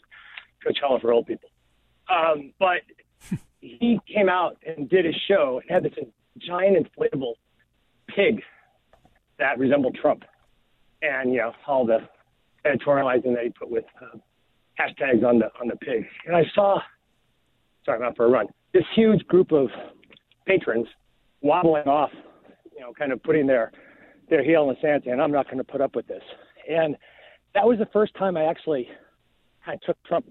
Coachella 0.66 1.00
for 1.00 1.12
old 1.12 1.26
people. 1.26 1.48
Um, 2.08 2.52
but 2.58 2.80
he 3.60 4.00
came 4.12 4.28
out 4.28 4.56
and 4.66 4.88
did 4.88 5.04
his 5.04 5.14
show 5.28 5.60
and 5.62 5.70
had 5.70 5.84
this 5.84 6.04
giant 6.38 6.76
inflatable 6.88 7.34
pig 8.08 8.42
that 9.38 9.58
resembled 9.58 9.96
Trump, 10.00 10.24
and 11.00 11.32
you 11.32 11.38
know 11.38 11.52
all 11.68 11.86
the 11.86 11.98
editorializing 12.64 13.34
that 13.36 13.44
he 13.44 13.50
put 13.50 13.70
with 13.70 13.84
uh, 14.02 14.18
hashtags 14.80 15.24
on 15.24 15.38
the 15.38 15.46
on 15.60 15.68
the 15.68 15.76
pig. 15.76 16.06
And 16.26 16.36
I 16.36 16.44
saw, 16.54 16.80
sorry, 17.84 18.02
out 18.04 18.16
for 18.16 18.26
a 18.26 18.28
run. 18.28 18.46
This 18.72 18.84
huge 18.94 19.26
group 19.26 19.52
of 19.52 19.68
patrons 20.46 20.86
wobbling 21.42 21.86
off, 21.86 22.10
you 22.72 22.80
know, 22.80 22.92
kind 22.92 23.12
of 23.12 23.22
putting 23.22 23.46
their 23.46 23.72
their 24.28 24.44
heel 24.44 24.62
in 24.62 24.68
the 24.70 24.76
sand, 24.80 25.02
saying, 25.04 25.20
"I'm 25.20 25.32
not 25.32 25.46
going 25.46 25.58
to 25.58 25.64
put 25.64 25.80
up 25.80 25.94
with 25.94 26.06
this." 26.06 26.22
And 26.68 26.96
that 27.54 27.66
was 27.66 27.78
the 27.78 27.88
first 27.92 28.14
time 28.14 28.36
I 28.36 28.44
actually 28.44 28.88
of 29.66 29.80
took 29.82 30.02
Trump 30.04 30.26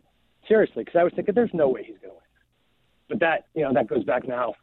seriously 0.47 0.83
because 0.83 0.99
I 0.99 1.03
was 1.03 1.13
thinking, 1.15 1.35
"There's 1.35 1.53
no 1.53 1.69
way 1.69 1.83
he's 1.83 1.97
going 1.97 2.09
to 2.11 2.15
win." 2.15 2.23
But 3.09 3.19
that, 3.19 3.45
you 3.55 3.63
know, 3.63 3.73
that 3.73 3.87
goes 3.87 4.03
back 4.03 4.27
now. 4.27 4.55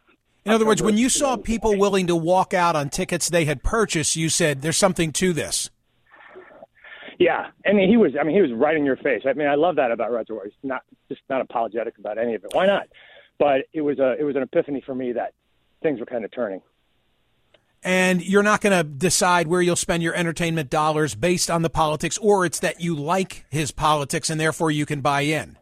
In 0.45 0.53
other 0.53 0.65
words, 0.65 0.81
when 0.81 0.97
you 0.97 1.09
saw 1.09 1.37
people 1.37 1.77
willing 1.77 2.07
to 2.07 2.15
walk 2.15 2.55
out 2.55 2.77
on 2.77 2.89
tickets 2.89 3.29
they 3.29 3.47
had 3.47 3.65
purchased, 3.65 4.15
you 4.15 4.29
said 4.29 4.63
there's 4.63 4.77
something 4.77 5.13
to 5.15 5.33
this. 5.33 5.71
Yeah, 7.19 7.49
I 7.67 7.73
mean, 7.73 7.89
he 7.89 7.97
was. 7.97 8.13
I 8.21 8.25
mean, 8.25 8.35
he 8.35 8.43
was 8.43 8.53
right 8.53 8.77
in 8.77 8.85
your 8.85 8.97
face. 8.97 9.23
I 9.27 9.33
mean, 9.33 9.49
I 9.49 9.55
love 9.55 9.77
that 9.77 9.91
about 9.91 10.13
Roger 10.13 10.35
Waters. 10.35 10.53
Not 10.63 10.83
just 11.09 11.23
not 11.31 11.41
apologetic 11.41 11.97
about 11.99 12.19
any 12.19 12.35
of 12.35 12.45
it. 12.45 12.51
Why 12.53 12.67
not? 12.67 12.89
But 13.39 13.67
it 13.73 13.81
was 13.81 13.99
a 13.99 14.17
it 14.19 14.25
was 14.25 14.37
an 14.37 14.43
epiphany 14.43 14.83
for 14.85 14.95
me 14.95 15.13
that 15.13 15.33
things 15.83 15.99
were 16.01 16.07
kind 16.07 16.25
of 16.25 16.31
turning. 16.31 16.61
And 17.83 18.23
you're 18.23 18.43
not 18.43 18.61
going 18.61 18.77
to 18.77 18.83
decide 18.83 19.47
where 19.47 19.63
you'll 19.63 19.77
spend 19.77 20.03
your 20.03 20.15
entertainment 20.15 20.71
dollars 20.71 21.15
based 21.15 21.51
on 21.51 21.63
the 21.63 21.71
politics, 21.71 22.19
or 22.19 22.45
it's 22.45 22.59
that 22.61 22.81
you 22.81 22.97
like 22.97 23.45
his 23.49 23.71
politics 23.71 24.29
and 24.29 24.41
therefore 24.41 24.71
you 24.71 24.85
can 24.85 25.01
buy 25.01 25.21
in. 25.21 25.57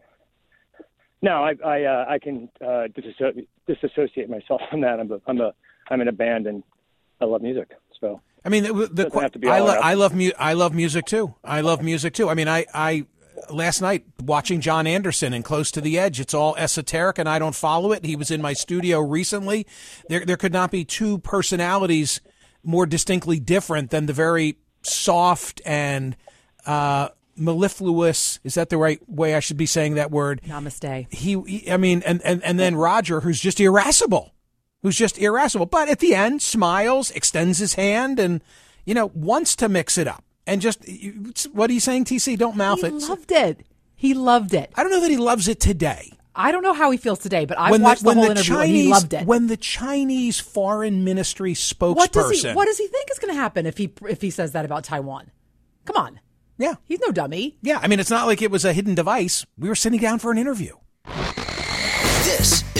No, 1.21 1.45
I 1.45 1.55
I, 1.65 1.85
uh, 1.85 2.05
I 2.09 2.19
can 2.19 2.49
uh, 2.61 2.89
disasso- 2.97 3.47
disassociate 3.67 4.29
myself 4.29 4.61
from 4.71 4.81
that. 4.81 4.99
I'm 5.01 5.13
a, 5.13 5.21
I'm 5.27 5.41
a 5.41 5.55
I'm 5.89 6.01
in 6.01 6.09
a 6.09 6.13
band 6.13 6.47
and 6.47 6.63
I 7.21 7.27
love 7.27 7.43
music. 7.43 7.71
So 8.01 8.21
I 8.45 8.51
mean, 8.51 8.65
the, 8.65 8.73
the 8.73 9.05
Doesn't 9.05 9.33
to 9.33 9.39
be 9.39 9.49
I, 9.49 9.61
lo- 9.61 9.79
I 9.81 9.95
love 9.95 10.15
mu- 10.15 10.31
I 10.39 10.53
love 10.53 10.75
music 10.75 11.07
too. 11.07 11.35
I 11.43 11.63
love 11.63 11.83
music 11.83 12.15
too. 12.15 12.29
I 12.29 12.35
mean, 12.35 12.49
I, 12.49 12.67
I 12.75 13.07
last 13.51 13.81
night 13.81 14.05
watching 14.23 14.61
Jon 14.61 14.87
Anderson 14.87 15.33
and 15.33 15.45
Close 15.45 15.71
to 15.73 15.81
the 15.81 15.99
Edge. 15.99 16.21
It's 16.21 16.35
all 16.35 16.55
esoteric, 16.57 17.19
and 17.19 17.29
I 17.29 17.39
don't 17.39 17.55
follow 17.55 17.93
it. 17.93 18.05
He 18.05 18.17
was 18.17 18.31
in 18.31 18.43
my 18.43 18.53
studio 18.53 19.01
recently. 19.01 19.67
There 20.09 20.25
there 20.25 20.37
could 20.37 20.53
not 20.53 20.71
be 20.71 20.85
two 20.85 21.19
personalities 21.19 22.21
more 22.63 22.87
distinctly 22.87 23.41
different 23.41 23.91
than 23.91 24.07
the 24.07 24.13
very 24.13 24.59
soft 24.83 25.61
and 25.65 26.17
uh, 26.67 27.09
mellifluous. 27.37 28.41
Is 28.45 28.55
that 28.55 28.69
the 28.69 28.77
right 28.77 29.01
way 29.09 29.35
I 29.35 29.41
should 29.41 29.57
be 29.57 29.67
saying 29.67 29.95
that 29.95 30.11
word? 30.11 30.41
Namaste. 30.47 31.13
He, 31.13 31.41
he 31.47 31.71
I 31.71 31.77
mean, 31.77 32.03
and, 32.07 32.23
and, 32.23 32.43
and 32.43 32.59
then 32.59 32.77
Roger, 32.77 33.21
who's 33.21 33.41
just 33.41 33.61
irascible, 33.61 34.34
who's 34.85 34.97
just 34.97 35.19
irascible. 35.19 35.67
But 35.67 35.89
at 35.89 35.99
the 35.99 36.15
end, 36.15 36.43
smiles, 36.43 37.11
extends 37.11 37.59
his 37.59 37.75
hand, 37.75 38.21
and, 38.21 38.45
you 38.85 38.95
know, 38.95 39.11
wants 39.15 39.57
to 39.57 39.69
mix 39.69 39.99
it 39.99 40.07
up. 40.07 40.23
And 40.47 40.61
just, 40.61 40.85
what 41.53 41.71
are 41.71 41.73
you 41.73 41.81
saying, 41.81 42.05
TC? 42.05 42.39
Don't 42.39 42.55
mouth 42.55 42.81
he 42.83 42.87
it. 42.87 42.93
He 42.93 43.01
loved 43.09 43.33
it. 43.33 43.67
He 43.97 44.15
loved 44.15 44.55
it. 44.55 44.71
I 44.77 44.83
don't 44.83 44.93
know 44.93 45.01
that 45.01 45.11
he 45.11 45.17
loves 45.17 45.49
it 45.49 45.59
today. 45.59 46.13
I 46.37 46.53
don't 46.53 46.63
know 46.63 46.75
how 46.75 46.91
he 46.91 46.99
feels 46.99 47.21
today, 47.21 47.47
but 47.47 47.59
I 47.59 47.71
watched 47.71 48.03
the, 48.03 48.11
the 48.11 48.15
whole 48.15 48.25
the 48.25 48.31
interview 48.33 48.55
Chinese, 48.55 48.69
and 48.69 48.77
he 48.77 48.89
loved 48.91 49.15
it. 49.15 49.27
When 49.27 49.47
the 49.47 49.57
Chinese 49.57 50.39
foreign 50.39 51.03
ministry 51.05 51.55
spokesperson, 51.55 51.97
what 51.97 52.13
does 52.13 52.43
he, 52.43 52.53
what 52.53 52.67
does 52.67 52.79
he 52.79 52.87
think 52.89 53.09
is 53.11 53.19
going 53.19 53.33
to 53.33 53.41
happen 53.41 53.67
if 53.67 53.79
he 53.79 53.93
if 54.09 54.21
he 54.21 54.31
says 54.31 54.53
that 54.53 54.65
about 54.65 54.83
Taiwan? 54.83 55.31
Come 55.85 55.97
on, 55.97 56.21
yeah, 56.59 56.75
he's 56.87 56.99
no 56.99 57.13
dummy. 57.13 57.57
Yeah, 57.63 57.79
I 57.81 57.87
mean 57.87 58.01
it's 58.01 58.11
not 58.11 58.27
like 58.27 58.43
it 58.43 58.51
was 58.51 58.65
a 58.65 58.73
hidden 58.73 58.97
device. 58.97 59.47
We 59.57 59.69
were 59.69 59.77
sitting 59.77 60.01
down 60.01 60.19
for 60.19 60.33
an 60.33 60.39
interview. 60.39 60.75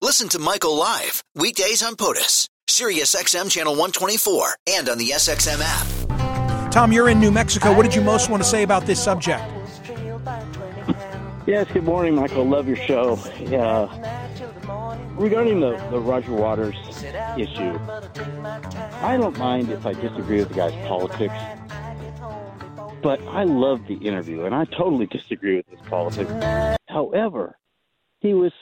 Listen 0.00 0.28
to 0.28 0.38
Michael 0.38 0.76
live 0.76 1.24
weekdays 1.34 1.82
on 1.82 1.96
POTUS, 1.96 2.46
Sirius 2.68 3.16
XM 3.16 3.50
channel 3.50 3.72
124, 3.72 4.54
and 4.68 4.88
on 4.88 4.96
the 4.96 5.08
SXM 5.08 5.58
app. 5.60 6.70
Tom, 6.70 6.92
you're 6.92 7.08
in 7.08 7.18
New 7.18 7.32
Mexico. 7.32 7.74
What 7.74 7.82
did 7.82 7.96
you 7.96 8.00
most 8.00 8.30
want 8.30 8.40
to 8.40 8.48
say 8.48 8.62
about 8.62 8.86
this 8.86 9.02
subject? 9.02 9.42
Yes, 11.48 11.66
good 11.72 11.82
morning, 11.82 12.14
Michael. 12.14 12.44
Love 12.44 12.68
your 12.68 12.76
show. 12.76 13.18
Yeah. 13.40 13.88
Regarding 15.16 15.58
the, 15.58 15.76
the 15.90 15.98
Roger 15.98 16.32
Waters 16.32 16.76
issue, 17.36 17.76
I 19.02 19.16
don't 19.20 19.36
mind 19.36 19.68
if 19.70 19.84
I 19.84 19.94
disagree 19.94 20.38
with 20.38 20.50
the 20.50 20.54
guy's 20.54 20.86
politics, 20.86 21.34
but 23.02 23.20
I 23.26 23.42
love 23.42 23.84
the 23.88 23.94
interview, 23.94 24.44
and 24.44 24.54
I 24.54 24.64
totally 24.64 25.06
disagree 25.06 25.56
with 25.56 25.66
his 25.66 25.80
politics. 25.88 26.30
However, 26.88 27.58
he 28.20 28.34
was 28.34 28.52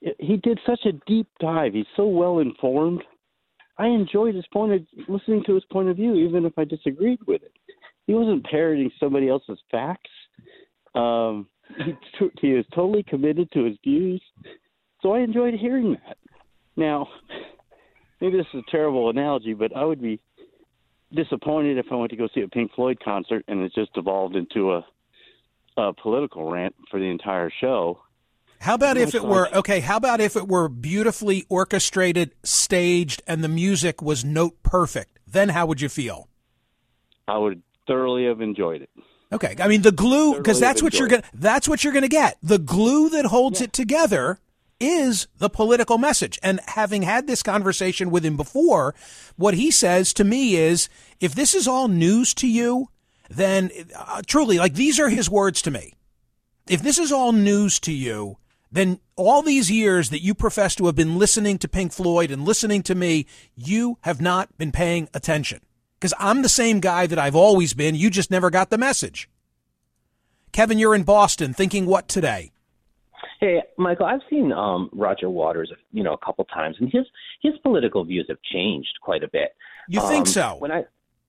he 0.00 0.36
did 0.36 0.58
such 0.66 0.80
a 0.86 0.92
deep 1.06 1.28
dive. 1.40 1.74
He's 1.74 1.86
so 1.96 2.06
well 2.06 2.38
informed. 2.38 3.02
I 3.78 3.86
enjoyed 3.86 4.34
his 4.34 4.46
point 4.52 4.72
of 4.72 4.80
listening 5.08 5.44
to 5.46 5.54
his 5.54 5.64
point 5.70 5.88
of 5.88 5.96
view, 5.96 6.14
even 6.14 6.44
if 6.44 6.52
I 6.58 6.64
disagreed 6.64 7.20
with 7.26 7.42
it. 7.42 7.52
He 8.06 8.14
wasn't 8.14 8.44
parroting 8.44 8.90
somebody 8.98 9.28
else's 9.28 9.58
facts. 9.70 10.10
Um, 10.94 11.46
he, 11.84 11.94
he 12.40 12.48
is 12.48 12.64
totally 12.74 13.02
committed 13.02 13.50
to 13.52 13.64
his 13.64 13.76
views. 13.84 14.22
So 15.02 15.12
I 15.12 15.20
enjoyed 15.20 15.54
hearing 15.54 15.92
that. 15.92 16.16
Now, 16.76 17.08
maybe 18.20 18.36
this 18.36 18.46
is 18.54 18.62
a 18.66 18.70
terrible 18.70 19.10
analogy, 19.10 19.54
but 19.54 19.76
I 19.76 19.84
would 19.84 20.02
be 20.02 20.20
disappointed 21.14 21.78
if 21.78 21.86
I 21.90 21.96
went 21.96 22.10
to 22.10 22.16
go 22.16 22.28
see 22.34 22.42
a 22.42 22.48
Pink 22.48 22.72
Floyd 22.74 22.98
concert 23.04 23.44
and 23.48 23.60
it 23.60 23.72
just 23.74 23.90
evolved 23.96 24.36
into 24.36 24.72
a, 24.72 24.86
a 25.76 25.92
political 25.92 26.50
rant 26.50 26.74
for 26.90 26.98
the 26.98 27.06
entire 27.06 27.50
show. 27.60 28.00
How 28.60 28.74
about 28.74 28.96
if 28.96 29.14
it 29.14 29.24
were 29.24 29.48
okay? 29.54 29.80
How 29.80 29.96
about 29.96 30.20
if 30.20 30.36
it 30.36 30.48
were 30.48 30.68
beautifully 30.68 31.44
orchestrated, 31.48 32.34
staged, 32.42 33.22
and 33.26 33.42
the 33.42 33.48
music 33.48 34.02
was 34.02 34.24
note 34.24 34.62
perfect? 34.62 35.18
Then 35.26 35.50
how 35.50 35.66
would 35.66 35.80
you 35.80 35.88
feel? 35.88 36.28
I 37.26 37.38
would 37.38 37.62
thoroughly 37.86 38.26
have 38.26 38.40
enjoyed 38.40 38.82
it. 38.82 38.90
Okay, 39.32 39.54
I 39.60 39.68
mean 39.68 39.82
the 39.82 39.92
glue 39.92 40.36
because 40.36 40.58
that's 40.58 40.82
what 40.82 40.98
you're 40.98 41.08
gonna 41.08 41.22
that's 41.34 41.68
what 41.68 41.84
you're 41.84 41.92
gonna 41.92 42.08
get. 42.08 42.38
The 42.42 42.58
glue 42.58 43.10
that 43.10 43.26
holds 43.26 43.60
yeah. 43.60 43.64
it 43.64 43.72
together 43.72 44.40
is 44.80 45.26
the 45.38 45.50
political 45.50 45.98
message. 45.98 46.38
And 46.42 46.60
having 46.68 47.02
had 47.02 47.26
this 47.26 47.42
conversation 47.42 48.10
with 48.10 48.24
him 48.24 48.36
before, 48.36 48.94
what 49.36 49.54
he 49.54 49.70
says 49.70 50.12
to 50.14 50.24
me 50.24 50.56
is, 50.56 50.88
if 51.20 51.34
this 51.34 51.54
is 51.54 51.66
all 51.66 51.88
news 51.88 52.32
to 52.34 52.46
you, 52.46 52.88
then 53.28 53.70
uh, 53.96 54.22
truly, 54.26 54.58
like 54.58 54.74
these 54.74 54.98
are 54.98 55.08
his 55.08 55.28
words 55.28 55.62
to 55.62 55.70
me. 55.70 55.94
If 56.68 56.82
this 56.82 56.98
is 56.98 57.12
all 57.12 57.32
news 57.32 57.80
to 57.80 57.92
you, 57.92 58.36
then 58.70 59.00
all 59.16 59.42
these 59.42 59.70
years 59.70 60.10
that 60.10 60.22
you 60.22 60.34
profess 60.34 60.74
to 60.76 60.86
have 60.86 60.94
been 60.94 61.18
listening 61.18 61.58
to 61.58 61.68
Pink 61.68 61.92
Floyd 61.92 62.30
and 62.30 62.44
listening 62.44 62.82
to 62.84 62.94
me, 62.94 63.26
you 63.56 63.98
have 64.02 64.20
not 64.20 64.56
been 64.58 64.72
paying 64.72 65.08
attention. 65.14 65.60
Because 65.98 66.14
I'm 66.18 66.42
the 66.42 66.48
same 66.48 66.80
guy 66.80 67.06
that 67.06 67.18
I've 67.18 67.34
always 67.34 67.74
been. 67.74 67.94
You 67.94 68.10
just 68.10 68.30
never 68.30 68.50
got 68.50 68.70
the 68.70 68.78
message. 68.78 69.28
Kevin, 70.52 70.78
you're 70.78 70.94
in 70.94 71.02
Boston 71.02 71.52
thinking 71.52 71.86
what 71.86 72.08
today? 72.08 72.52
Hey, 73.40 73.62
Michael, 73.76 74.06
I've 74.06 74.20
seen 74.28 74.52
um, 74.52 74.90
Roger 74.92 75.30
Waters, 75.30 75.72
you 75.92 76.02
know, 76.02 76.12
a 76.12 76.18
couple 76.18 76.44
times, 76.46 76.76
and 76.80 76.90
his 76.90 77.04
his 77.40 77.52
political 77.62 78.04
views 78.04 78.26
have 78.28 78.38
changed 78.52 78.98
quite 79.00 79.22
a 79.22 79.28
bit. 79.28 79.54
You 79.88 80.00
think 80.00 80.26
um, 80.26 80.26
so? 80.26 80.56
When 80.58 80.72
I, 80.72 80.84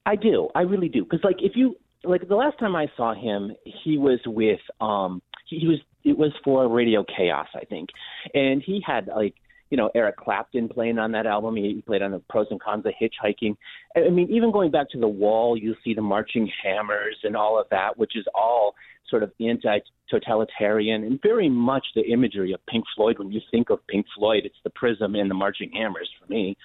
I 0.06 0.16
do, 0.16 0.50
I 0.56 0.62
really 0.62 0.90
do, 0.90 1.04
because 1.04 1.24
like 1.24 1.38
if 1.40 1.52
you 1.56 1.76
like 2.04 2.28
the 2.28 2.36
last 2.36 2.58
time 2.58 2.76
I 2.76 2.88
saw 2.98 3.14
him, 3.14 3.52
he 3.84 3.98
was 3.98 4.20
with 4.26 4.60
um, 4.82 5.22
he, 5.48 5.60
he 5.60 5.68
was 5.68 5.80
it 6.04 6.18
was 6.18 6.32
for 6.44 6.68
Radio 6.68 7.04
K.A.O.S., 7.04 7.48
I 7.54 7.66
think, 7.66 7.90
and 8.34 8.62
he 8.66 8.82
had 8.86 9.08
like 9.08 9.36
you 9.70 9.78
know 9.78 9.90
Eric 9.94 10.18
Clapton 10.18 10.70
playing 10.70 10.98
on 10.98 11.12
that 11.12 11.26
album. 11.26 11.56
He 11.56 11.84
played 11.86 12.02
on 12.02 12.12
the 12.12 12.20
pros 12.30 12.48
and 12.50 12.62
cons 12.62 12.86
of 12.86 12.94
hitchhiking. 13.02 13.56
I 13.96 14.10
mean, 14.10 14.30
even 14.32 14.52
going 14.52 14.72
back 14.72 14.90
to 14.92 15.00
the 15.00 15.08
Wall, 15.08 15.58
you 15.58 15.76
see 15.84 15.94
the 15.94 16.02
marching 16.02 16.50
hammers 16.64 17.18
and 17.24 17.36
all 17.36 17.60
of 17.60 17.68
that, 17.70 17.98
which 17.98 18.16
is 18.16 18.26
all 18.34 18.74
sort 19.10 19.24
of 19.24 19.32
anti-totalitarian 19.40 21.04
and 21.04 21.20
very 21.22 21.50
much 21.50 21.84
the 21.96 22.04
imagery 22.04 22.54
of 22.54 22.64
Pink 22.68 22.86
Floyd. 22.96 23.18
When 23.18 23.32
you 23.32 23.42
think 23.50 23.70
of 23.70 23.86
Pink 23.88 24.06
Floyd, 24.16 24.44
it's 24.46 24.56
the 24.64 24.70
prism 24.70 25.16
and 25.16 25.30
the 25.30 25.36
marching 25.36 25.72
hammers 25.74 26.10
for 26.20 26.32
me. 26.32 26.56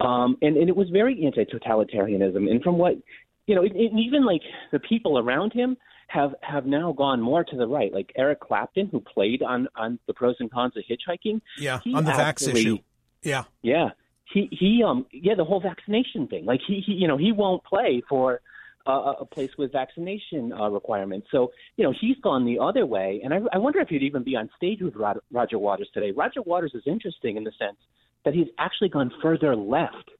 um, 0.00 0.36
and 0.42 0.56
and 0.56 0.68
it 0.68 0.76
was 0.76 0.88
very 0.90 1.24
anti-totalitarianism. 1.24 2.50
And 2.50 2.62
from 2.62 2.78
what 2.78 2.94
you 3.46 3.54
know, 3.54 3.62
it, 3.62 3.72
it, 3.74 3.92
even 3.98 4.24
like 4.24 4.42
the 4.72 4.78
people 4.78 5.18
around 5.18 5.52
him 5.52 5.76
have 6.08 6.34
have 6.42 6.66
now 6.66 6.92
gone 6.92 7.20
more 7.20 7.44
to 7.44 7.56
the 7.56 7.66
right. 7.66 7.92
Like 7.92 8.12
Eric 8.16 8.40
Clapton, 8.40 8.88
who 8.90 9.00
played 9.00 9.42
on 9.42 9.68
on 9.76 9.98
the 10.06 10.14
pros 10.14 10.36
and 10.40 10.50
cons 10.50 10.74
of 10.76 10.84
hitchhiking. 10.84 11.40
Yeah, 11.58 11.80
on 11.94 12.04
the 12.04 12.12
vax 12.12 12.46
issue. 12.52 12.78
Yeah, 13.22 13.44
yeah. 13.62 13.90
He 14.32 14.48
he 14.50 14.82
um 14.86 15.06
yeah 15.12 15.34
the 15.34 15.44
whole 15.44 15.60
vaccination 15.60 16.26
thing. 16.28 16.44
Like 16.44 16.60
he, 16.66 16.82
he 16.84 16.92
you 16.92 17.08
know 17.08 17.16
he 17.16 17.32
won't 17.32 17.64
play 17.64 18.02
for 18.08 18.40
uh, 18.88 19.14
a 19.20 19.24
place 19.24 19.50
with 19.58 19.70
vaccination 19.70 20.52
uh, 20.52 20.68
requirements. 20.70 21.28
So, 21.30 21.52
you 21.76 21.84
know, 21.84 21.92
he's 22.00 22.16
gone 22.22 22.46
the 22.46 22.58
other 22.58 22.86
way. 22.86 23.20
And 23.22 23.34
I, 23.34 23.40
I 23.52 23.58
wonder 23.58 23.80
if 23.80 23.88
he'd 23.88 24.02
even 24.02 24.22
be 24.22 24.34
on 24.34 24.48
stage 24.56 24.80
with 24.80 24.96
Rod, 24.96 25.18
Roger 25.30 25.58
Waters 25.58 25.90
today. 25.92 26.10
Roger 26.10 26.40
Waters 26.40 26.72
is 26.74 26.82
interesting 26.86 27.36
in 27.36 27.44
the 27.44 27.52
sense 27.58 27.76
that 28.24 28.32
he's 28.32 28.46
actually 28.58 28.88
gone 28.88 29.12
further 29.22 29.54
left 29.54 30.10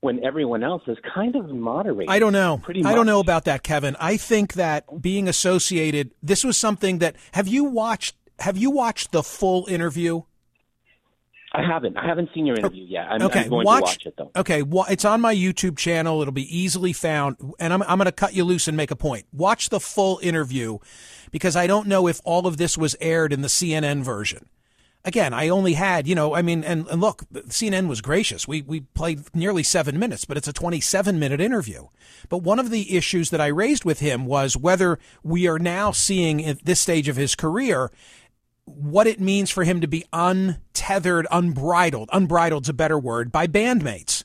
when 0.00 0.22
everyone 0.24 0.62
else 0.62 0.82
is 0.86 0.98
kind 1.14 1.34
of 1.34 1.48
moderating. 1.48 2.10
I 2.10 2.18
don't 2.18 2.32
know. 2.32 2.60
I 2.68 2.94
don't 2.94 3.06
know 3.06 3.20
about 3.20 3.46
that, 3.46 3.62
Kevin. 3.62 3.96
I 3.98 4.16
think 4.16 4.54
that 4.54 5.00
being 5.00 5.28
associated, 5.28 6.12
this 6.22 6.44
was 6.44 6.56
something 6.56 6.98
that 6.98 7.16
have 7.32 7.48
you 7.48 7.64
watched? 7.64 8.16
Have 8.40 8.56
you 8.56 8.70
watched 8.70 9.12
the 9.12 9.22
full 9.22 9.66
interview? 9.66 10.22
I 11.54 11.62
haven't. 11.62 11.96
I 11.96 12.04
haven't 12.04 12.30
seen 12.34 12.46
your 12.46 12.56
interview 12.56 12.84
yet. 12.84 13.06
I'm, 13.08 13.22
okay, 13.22 13.44
I'm 13.44 13.48
going 13.48 13.64
watch, 13.64 13.78
to 13.78 13.82
watch 13.82 14.06
it 14.06 14.14
though. 14.18 14.30
Okay, 14.34 14.62
well, 14.62 14.86
it's 14.90 15.04
on 15.04 15.20
my 15.20 15.32
YouTube 15.32 15.78
channel. 15.78 16.20
It'll 16.20 16.32
be 16.32 16.58
easily 16.58 16.92
found, 16.92 17.36
and 17.60 17.72
I'm 17.72 17.82
I'm 17.84 17.96
going 17.96 18.06
to 18.06 18.12
cut 18.12 18.34
you 18.34 18.42
loose 18.42 18.66
and 18.66 18.76
make 18.76 18.90
a 18.90 18.96
point. 18.96 19.26
Watch 19.32 19.68
the 19.68 19.78
full 19.78 20.18
interview 20.20 20.78
because 21.30 21.54
I 21.54 21.68
don't 21.68 21.86
know 21.86 22.08
if 22.08 22.20
all 22.24 22.48
of 22.48 22.56
this 22.56 22.76
was 22.76 22.96
aired 23.00 23.32
in 23.32 23.42
the 23.42 23.48
CNN 23.48 24.02
version. 24.02 24.48
Again, 25.06 25.34
I 25.34 25.50
only 25.50 25.74
had, 25.74 26.08
you 26.08 26.14
know, 26.14 26.34
I 26.34 26.40
mean, 26.40 26.64
and, 26.64 26.86
and 26.88 27.00
look, 27.00 27.24
CNN 27.32 27.88
was 27.88 28.00
gracious. 28.00 28.48
We 28.48 28.62
we 28.62 28.80
played 28.80 29.34
nearly 29.34 29.62
seven 29.62 29.98
minutes, 29.98 30.24
but 30.24 30.38
it's 30.38 30.48
a 30.48 30.52
27 30.52 31.18
minute 31.18 31.42
interview. 31.42 31.88
But 32.30 32.38
one 32.38 32.58
of 32.58 32.70
the 32.70 32.96
issues 32.96 33.28
that 33.28 33.40
I 33.40 33.48
raised 33.48 33.84
with 33.84 34.00
him 34.00 34.24
was 34.24 34.56
whether 34.56 34.98
we 35.22 35.46
are 35.46 35.58
now 35.58 35.92
seeing 35.92 36.44
at 36.44 36.64
this 36.64 36.80
stage 36.80 37.08
of 37.08 37.16
his 37.16 37.34
career 37.34 37.90
what 38.64 39.06
it 39.06 39.20
means 39.20 39.50
for 39.50 39.64
him 39.64 39.82
to 39.82 39.86
be 39.86 40.06
untethered, 40.12 41.26
unbridled, 41.30 42.08
unbridled's 42.12 42.70
a 42.70 42.72
better 42.72 42.98
word, 42.98 43.30
by 43.30 43.46
bandmates. 43.46 44.24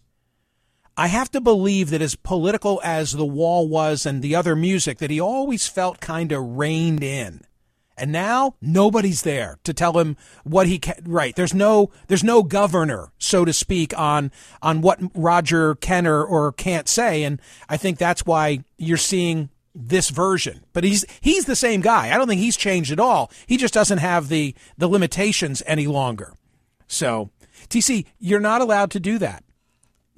I 0.96 1.08
have 1.08 1.32
to 1.32 1.42
believe 1.42 1.90
that 1.90 2.02
as 2.02 2.16
political 2.16 2.82
as 2.84 3.14
The 3.14 3.26
Wall 3.26 3.68
was 3.68 4.06
and 4.06 4.22
the 4.22 4.36
other 4.36 4.56
music, 4.56 4.98
that 4.98 5.12
he 5.12 5.20
always 5.20 5.68
felt 5.68 6.02
kind 6.02 6.32
of 6.32 6.58
reined 6.58 7.04
in. 7.04 7.42
And 8.00 8.12
now 8.12 8.56
nobody's 8.62 9.22
there 9.24 9.60
to 9.64 9.74
tell 9.74 10.00
him 10.00 10.18
what 10.44 10.68
he 10.68 10.80
can. 10.80 11.04
Right. 11.06 11.36
There's 11.36 11.54
no, 11.54 11.92
there's 12.08 12.24
no 12.24 12.44
governor, 12.44 13.12
so 13.18 13.46
to 13.46 13.54
speak, 13.54 13.98
on, 13.98 14.32
on 14.62 14.82
what 14.82 15.00
Roger 15.14 15.76
can 15.76 16.08
or, 16.08 16.24
or 16.24 16.52
can't 16.52 16.88
say. 16.88 17.24
And 17.24 17.42
I 17.68 17.78
think 17.78 17.98
that's 17.98 18.26
why 18.26 18.64
you're 18.78 18.98
seeing 18.98 19.50
this 19.76 20.10
version. 20.10 20.62
But 20.74 20.84
he's 20.84 21.06
he's 21.22 21.46
the 21.46 21.56
same 21.56 21.82
guy. 21.82 22.14
I 22.14 22.18
don't 22.18 22.28
think 22.28 22.42
he's 22.42 22.58
changed 22.58 22.92
at 22.92 23.00
all. 23.00 23.32
He 23.48 23.58
just 23.58 23.74
doesn't 23.74 24.00
have 24.00 24.30
the 24.30 24.56
the 24.78 24.88
limitations 24.88 25.64
any 25.66 25.88
longer. 25.88 26.34
So, 26.88 27.30
TC, 27.70 28.06
you're 28.20 28.40
not 28.40 28.62
allowed 28.62 28.92
to 28.92 29.00
do 29.00 29.18
that. 29.20 29.44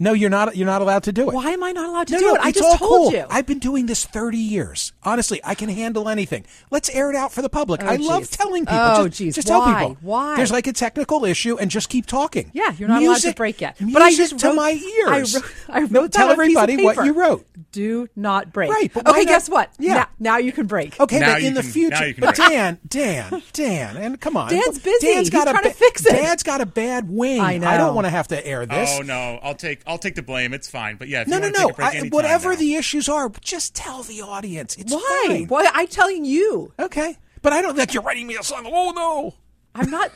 No, 0.01 0.13
you're 0.13 0.31
not. 0.31 0.55
You're 0.55 0.65
not 0.65 0.81
allowed 0.81 1.03
to 1.03 1.11
do 1.11 1.29
it. 1.29 1.33
Why 1.35 1.51
am 1.51 1.63
I 1.63 1.71
not 1.71 1.87
allowed 1.87 2.07
to 2.07 2.13
no, 2.13 2.19
do 2.19 2.25
no, 2.25 2.35
it? 2.35 2.41
I 2.41 2.51
just 2.51 2.79
told 2.79 2.89
cool. 2.89 3.11
you. 3.13 3.23
I've 3.29 3.45
been 3.45 3.59
doing 3.59 3.85
this 3.85 4.03
30 4.03 4.35
years. 4.35 4.93
Honestly, 5.03 5.39
I 5.43 5.53
can 5.53 5.69
handle 5.69 6.09
anything. 6.09 6.43
Let's 6.71 6.89
air 6.89 7.11
it 7.11 7.15
out 7.15 7.31
for 7.31 7.43
the 7.43 7.49
public. 7.49 7.83
Oh, 7.83 7.87
I 7.87 7.97
love 7.97 8.27
telling 8.31 8.65
people. 8.65 8.79
Oh, 8.81 9.07
just, 9.07 9.19
geez. 9.19 9.35
just 9.35 9.47
tell 9.47 9.59
Why? 9.59 9.73
people. 9.73 9.97
Why? 10.01 10.37
There's 10.37 10.51
like 10.51 10.65
a 10.65 10.73
technical 10.73 11.23
issue, 11.23 11.55
and 11.57 11.69
just 11.69 11.87
keep 11.89 12.07
talking. 12.07 12.49
Yeah, 12.51 12.73
you're 12.79 12.89
not 12.89 12.99
music, 12.99 13.25
allowed 13.25 13.31
to 13.31 13.37
break 13.37 13.61
yet. 13.61 13.77
But 13.79 14.01
I 14.01 14.11
just 14.11 14.39
to 14.39 14.53
my 14.53 14.71
ears. 14.71 15.35
I 15.35 15.39
wrote, 15.39 15.53
I 15.69 15.79
wrote 15.81 15.91
No, 15.91 16.07
tell 16.07 16.29
on 16.31 16.39
a 16.39 16.43
piece 16.45 16.57
of 16.57 16.63
everybody 16.63 16.83
what 16.83 17.05
you 17.05 17.13
wrote. 17.13 17.45
Do 17.71 18.09
not 18.15 18.51
break. 18.51 18.69
Right, 18.69 18.91
but 18.93 19.07
okay, 19.07 19.19
not- 19.19 19.27
guess 19.27 19.49
what? 19.49 19.71
Yeah. 19.79 19.93
Now, 19.93 20.07
now 20.19 20.37
you 20.37 20.51
can 20.51 20.67
break. 20.67 20.99
Okay, 20.99 21.19
Now 21.19 21.33
but 21.33 21.43
in 21.43 21.53
the 21.53 21.61
can- 21.61 21.69
now 21.69 21.73
future, 21.73 22.07
you 22.07 22.13
can 22.13 22.21
but. 22.21 22.35
Dan, 22.35 22.79
Dan, 22.87 23.41
Dan, 23.53 23.97
and 23.97 24.19
come 24.19 24.35
on, 24.35 24.49
Dan's 24.49 24.79
busy. 24.79 25.07
Dan's 25.07 25.19
He's 25.19 25.29
got 25.29 25.47
a 25.47 25.51
trying 25.51 25.63
to 25.63 25.71
fix 25.71 26.05
it. 26.05 26.11
Dan's 26.11 26.43
got 26.43 26.59
a 26.59 26.65
bad 26.65 27.09
wing. 27.09 27.39
I 27.39 27.57
know. 27.57 27.67
I 27.67 27.77
don't 27.77 27.95
want 27.95 28.05
to 28.05 28.11
have 28.11 28.27
to 28.29 28.45
air 28.45 28.63
oh, 28.63 28.65
this. 28.65 28.89
Oh 28.99 29.01
no, 29.03 29.39
I'll 29.41 29.55
take 29.55 29.81
I'll 29.87 29.97
take 29.97 30.15
the 30.15 30.21
blame. 30.21 30.53
It's 30.53 30.69
fine. 30.69 30.97
But 30.97 31.07
yeah, 31.07 31.21
if 31.21 31.27
no, 31.27 31.37
you 31.37 31.43
no, 31.43 31.49
no. 31.49 31.67
take 31.67 31.71
a 31.71 31.73
break 31.75 32.03
I, 32.03 32.07
whatever 32.09 32.49
now. 32.49 32.55
the 32.59 32.75
issues 32.75 33.07
are, 33.07 33.29
just 33.41 33.73
tell 33.73 34.03
the 34.03 34.21
audience. 34.21 34.75
It's 34.75 34.91
Why? 34.91 35.25
fine. 35.27 35.47
Why? 35.47 35.69
I'm 35.73 35.87
telling 35.87 36.25
you. 36.25 36.73
Okay, 36.77 37.17
but 37.41 37.53
I 37.53 37.61
don't 37.61 37.77
like 37.77 37.93
you're 37.93 38.03
writing 38.03 38.27
me 38.27 38.35
a 38.35 38.43
song. 38.43 38.63
Oh 38.65 38.91
no. 38.91 39.35
I'm 39.73 39.89
not. 39.89 40.11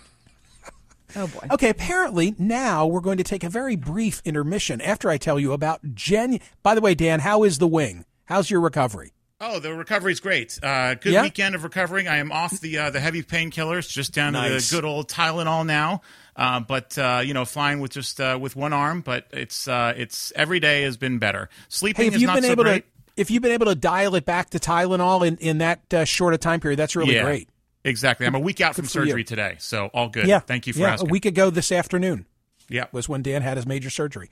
Oh 1.16 1.28
boy. 1.28 1.48
Okay, 1.52 1.70
apparently 1.70 2.36
now 2.38 2.86
we're 2.86 3.00
going 3.02 3.18
to 3.18 3.24
take 3.24 3.44
a 3.44 3.50
very 3.50 3.76
brief 3.76 4.22
intermission 4.26 4.82
after 4.82 5.10
I 5.10 5.18
tell 5.18 5.40
you 5.40 5.54
about 5.54 5.82
Jen. 5.96 6.40
By 6.64 6.76
the 6.76 6.82
way, 6.82 6.94
Dan, 6.96 7.20
how 7.22 7.44
is 7.44 7.58
the 7.58 7.68
wing? 7.68 8.06
How's 8.26 8.50
your 8.50 8.60
recovery? 8.62 9.12
Oh, 9.42 9.60
the 9.60 9.74
recovery's 9.74 10.20
great. 10.22 10.58
Uh, 10.64 10.96
good 10.96 11.12
Yeah? 11.14 11.22
weekend 11.24 11.56
of 11.56 11.64
recovering. 11.64 12.08
I 12.08 12.18
am 12.18 12.32
off 12.32 12.60
the 12.62 12.78
uh, 12.78 12.90
the 12.90 13.00
heavy 13.02 13.22
painkillers, 13.22 13.90
just 13.90 14.14
down 14.14 14.34
Nice. 14.34 14.70
to 14.70 14.76
the 14.76 14.82
good 14.82 14.88
old 14.88 15.10
Tylenol 15.10 15.66
now. 15.66 16.02
Uh, 16.38 16.62
but 16.62 16.98
uh, 16.98 17.22
you 17.24 17.34
know, 17.34 17.44
flying 17.46 17.80
with 17.82 17.92
just 17.92 18.20
uh, 18.22 18.38
with 18.42 18.56
one 18.56 18.72
arm. 18.74 19.02
But 19.02 19.28
it's 19.32 19.68
uh, 19.68 19.94
it's 19.96 20.32
every 20.36 20.60
day 20.62 20.84
has 20.84 20.96
been 20.98 21.20
better. 21.20 21.50
Sleeping 21.68 22.04
Hey, 22.04 22.08
if 22.08 22.16
is 22.16 22.22
you've 22.22 22.28
not 22.28 22.36
been 22.36 22.44
so 22.46 22.52
able 22.52 22.64
great. 22.64 22.84
to, 22.86 23.12
if 23.18 23.30
you've 23.30 23.42
been 23.44 23.52
able 23.52 23.68
to 23.68 23.76
dial 23.76 24.16
it 24.16 24.26
back 24.26 24.52
to 24.52 24.60
Tylenol 24.60 25.28
in 25.28 25.38
in 25.38 25.58
that 25.60 25.94
uh, 25.94 26.06
short 26.06 26.34
a 26.34 26.38
time 26.38 26.62
period, 26.62 26.78
that's 26.80 26.96
really 26.96 27.16
Yeah, 27.16 27.24
great. 27.24 27.50
Exactly. 27.86 28.26
I'm 28.26 28.36
a 28.36 28.40
week 28.40 28.60
out 28.62 28.76
Good 28.76 28.82
from 28.82 28.86
for 28.88 29.00
you. 29.00 29.06
surgery 29.12 29.24
today, 29.24 29.56
so 29.60 29.90
all 29.94 30.10
good. 30.10 30.28
Yeah, 30.28 30.40
Thank 30.40 30.68
you 30.68 30.74
for 30.74 30.80
yeah, 30.80 30.94
asking. 30.94 31.10
A 31.10 31.12
week 31.12 31.26
ago 31.26 31.50
this 31.50 31.72
afternoon. 31.72 32.26
Yeah, 32.68 32.86
was 32.92 33.08
when 33.08 33.22
Dan 33.22 33.44
had 33.44 33.58
his 33.58 33.66
major 33.66 33.90
surgery. 33.90 34.30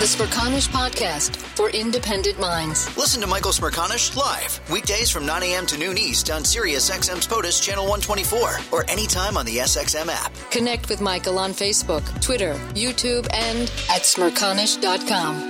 The 0.00 0.06
Smerconish 0.06 0.68
Podcast 0.68 1.36
for 1.36 1.68
independent 1.70 2.40
minds. 2.40 2.96
Listen 2.96 3.20
to 3.20 3.26
Michael 3.26 3.52
Smerconish 3.52 4.16
live 4.16 4.58
weekdays 4.70 5.10
from 5.10 5.26
9 5.26 5.42
a.m. 5.42 5.66
to 5.66 5.78
noon 5.78 5.98
East 5.98 6.30
on 6.30 6.42
Sirius 6.42 6.90
XM's 6.90 7.26
POTUS 7.26 7.62
Channel 7.62 7.84
124 7.84 8.58
or 8.72 8.88
anytime 8.90 9.36
on 9.36 9.44
the 9.44 9.58
SXM 9.58 10.08
app. 10.08 10.32
Connect 10.50 10.88
with 10.88 11.02
Michael 11.02 11.38
on 11.38 11.52
Facebook, 11.52 12.02
Twitter, 12.22 12.54
YouTube, 12.74 13.28
and 13.34 13.62
at 13.90 14.02
smerconish.com. 14.02 15.49